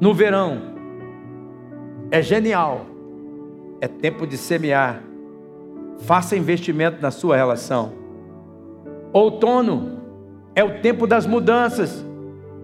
[0.01, 0.61] No verão,
[2.11, 2.87] é genial,
[3.81, 5.03] é tempo de semear.
[6.01, 7.93] Faça investimento na sua relação.
[9.13, 9.99] Outono
[10.55, 12.05] é o tempo das mudanças,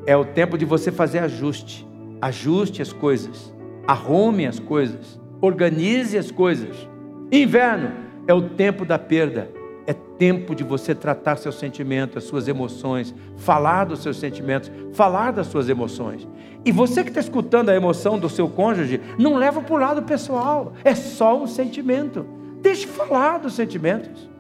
[0.07, 1.89] é o tempo de você fazer ajuste.
[2.21, 3.53] Ajuste as coisas,
[3.87, 6.89] arrume as coisas, organize as coisas.
[7.33, 9.51] Inverno é o tempo da perda.
[9.85, 15.33] É tempo de você tratar seus sentimentos, as suas emoções, falar dos seus sentimentos, falar
[15.33, 16.29] das suas emoções.
[16.65, 20.03] E você que está escutando a emoção do seu cônjuge, não leva para o lado
[20.03, 22.25] pessoal, é só um sentimento.
[22.61, 24.31] Deixe falar dos sentimentos.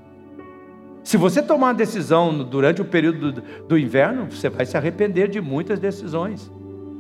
[1.02, 5.28] Se você tomar uma decisão durante o período do, do inverno, você vai se arrepender
[5.28, 6.50] de muitas decisões,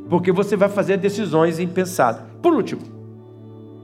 [0.08, 2.22] porque você vai fazer decisões impensadas.
[2.42, 2.82] Por último,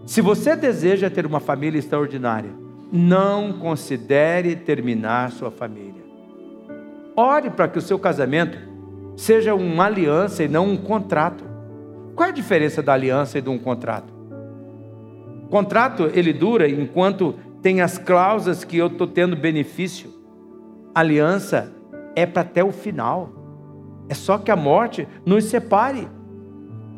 [0.04, 2.50] se você deseja ter uma família extraordinária,
[2.90, 6.02] não considere terminar sua família.
[7.14, 8.58] Ore para que o seu casamento
[9.16, 11.44] seja uma aliança e não um contrato.
[12.14, 14.12] Qual é a diferença da aliança e de um contrato?
[15.44, 20.10] O contrato ele dura enquanto tem as cláusulas que eu estou tendo benefício.
[20.94, 21.72] A aliança
[22.14, 23.30] é para até o final.
[24.08, 26.08] É só que a morte nos separe.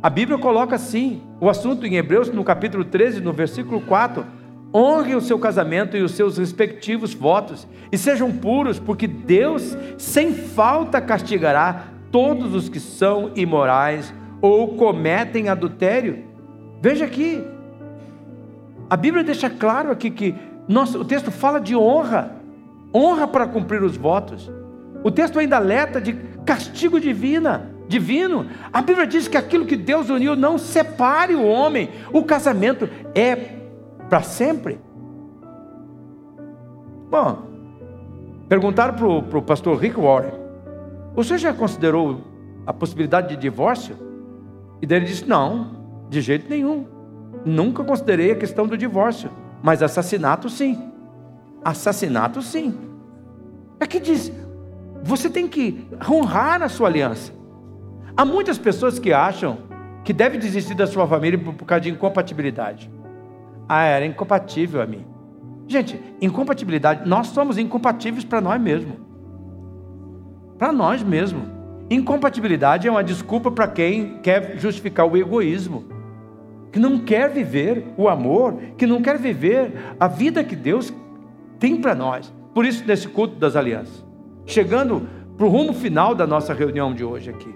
[0.02, 4.24] A Bíblia coloca assim, o assunto em Hebreus, no capítulo 13, no versículo 4.
[4.72, 10.32] Honre o seu casamento e os seus respectivos votos, e sejam puros, porque Deus, sem
[10.32, 16.24] falta, castigará todos os que são imorais ou cometem adultério.
[16.80, 17.44] Veja aqui,
[18.88, 20.34] a Bíblia deixa claro aqui que
[20.68, 22.36] nossa, o texto fala de honra,
[22.94, 24.50] honra para cumprir os votos.
[25.02, 26.12] O texto ainda alerta de
[26.44, 28.46] castigo divina, divino.
[28.72, 31.90] A Bíblia diz que aquilo que Deus uniu não separe o homem.
[32.12, 33.59] O casamento é
[34.10, 34.80] para sempre.
[37.08, 37.38] Bom,
[38.48, 40.32] perguntaram para o pastor Rick Warren:
[41.14, 42.20] Você já considerou
[42.66, 43.96] a possibilidade de divórcio?
[44.82, 45.70] E daí ele disse: Não,
[46.10, 46.86] de jeito nenhum.
[47.44, 49.30] Nunca considerei a questão do divórcio.
[49.62, 50.90] Mas assassinato, sim.
[51.64, 52.76] Assassinato, sim.
[53.78, 54.32] É diz:
[55.02, 57.32] você tem que honrar a sua aliança.
[58.16, 59.58] Há muitas pessoas que acham
[60.04, 62.90] que deve desistir da sua família por causa de incompatibilidade.
[63.72, 65.04] Ah, era incompatível a mim.
[65.68, 68.96] Gente, incompatibilidade, nós somos incompatíveis para nós mesmos.
[70.58, 71.44] Para nós mesmos.
[71.88, 75.84] Incompatibilidade é uma desculpa para quem quer justificar o egoísmo,
[76.72, 80.92] que não quer viver o amor, que não quer viver a vida que Deus
[81.58, 82.32] tem para nós.
[82.52, 84.10] Por isso, nesse culto das alianças
[84.50, 87.54] chegando para o rumo final da nossa reunião de hoje aqui.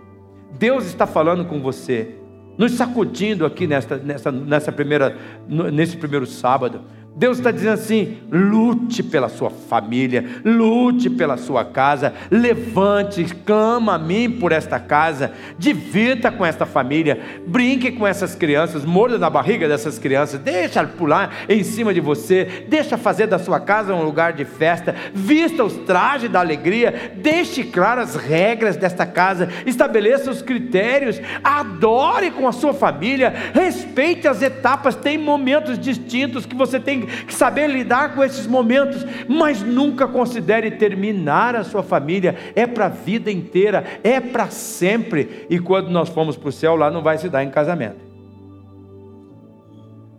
[0.59, 2.15] Deus está falando com você,
[2.57, 5.17] nos sacudindo aqui nessa, nessa, nessa primeira,
[5.49, 6.83] nesse primeiro sábado.
[7.17, 13.99] Deus está dizendo assim: lute pela sua família, lute pela sua casa, levante, clama a
[13.99, 19.69] mim por esta casa, divirta com esta família, brinque com essas crianças, morda na barriga
[19.69, 24.33] dessas crianças, deixa pular em cima de você, deixa fazer da sua casa um lugar
[24.33, 30.43] de festa, vista os trajes da alegria, deixe claras as regras desta casa, estabeleça os
[30.43, 37.04] critérios, adore com a sua família, respeite as etapas, tem momentos distintos que você tem
[37.07, 42.87] que saber lidar com esses momentos, mas nunca considere terminar a sua família, é para
[42.87, 45.47] a vida inteira, é para sempre.
[45.49, 48.05] E quando nós formos para o céu, lá não vai se dar em casamento.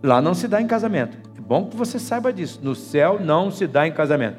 [0.04, 1.18] Lá não se dá em casamento.
[1.38, 2.60] É bom que você saiba disso.
[2.62, 4.38] No céu não se dá em casamento.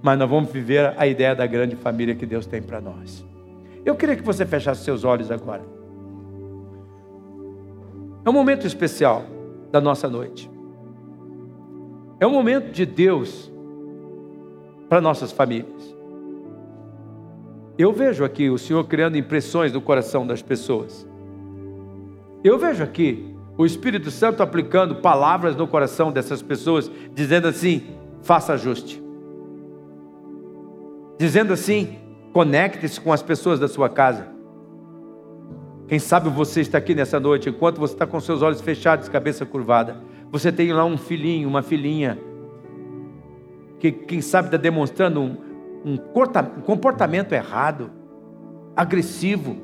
[0.00, 3.24] Mas nós vamos viver a ideia da grande família que Deus tem para nós.
[3.84, 5.62] Eu queria que você fechasse seus olhos agora.
[8.24, 9.24] É um momento especial
[9.70, 10.53] da nossa noite.
[12.20, 13.50] É um momento de Deus
[14.88, 15.94] para nossas famílias.
[17.76, 21.06] Eu vejo aqui o Senhor criando impressões no coração das pessoas.
[22.44, 27.82] Eu vejo aqui o Espírito Santo aplicando palavras no coração dessas pessoas, dizendo assim:
[28.22, 29.02] faça ajuste.
[31.18, 31.98] Dizendo assim:
[32.32, 34.28] conecte-se com as pessoas da sua casa.
[35.88, 39.44] Quem sabe você está aqui nessa noite, enquanto você está com seus olhos fechados, cabeça
[39.44, 42.18] curvada você tem lá um filhinho, uma filhinha,
[43.78, 45.36] que quem sabe está demonstrando um,
[45.84, 47.88] um comportamento errado,
[48.74, 49.56] agressivo.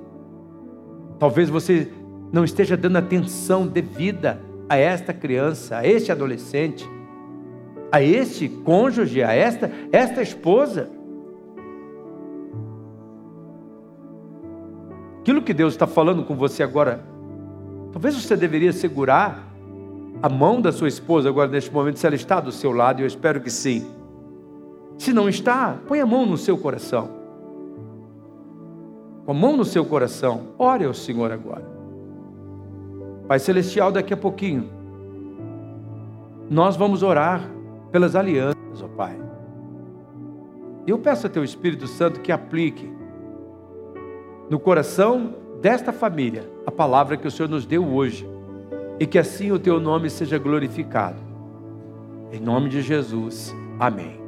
[1.18, 1.92] Talvez você
[2.30, 6.88] não esteja dando atenção devida a esta criança, a este adolescente,
[7.90, 10.88] a este cônjuge, a esta, esta esposa.
[15.18, 17.04] Aquilo que Deus está falando com você agora,
[17.90, 19.49] talvez você deveria segurar
[20.22, 23.06] a mão da sua esposa agora neste momento, se ela está do seu lado, eu
[23.06, 23.86] espero que sim.
[24.98, 27.08] Se não está, põe a mão no seu coração.
[29.24, 31.64] Com a mão no seu coração, ore ao Senhor agora.
[33.26, 34.68] Pai Celestial, daqui a pouquinho,
[36.50, 37.48] nós vamos orar
[37.90, 39.18] pelas alianças, ó Pai.
[40.86, 42.90] Eu peço a Teu Espírito Santo que aplique
[44.50, 48.28] no coração desta família a palavra que o Senhor nos deu hoje
[49.00, 51.18] e que assim o teu nome seja glorificado.
[52.30, 53.52] Em nome de Jesus.
[53.78, 54.20] Amém.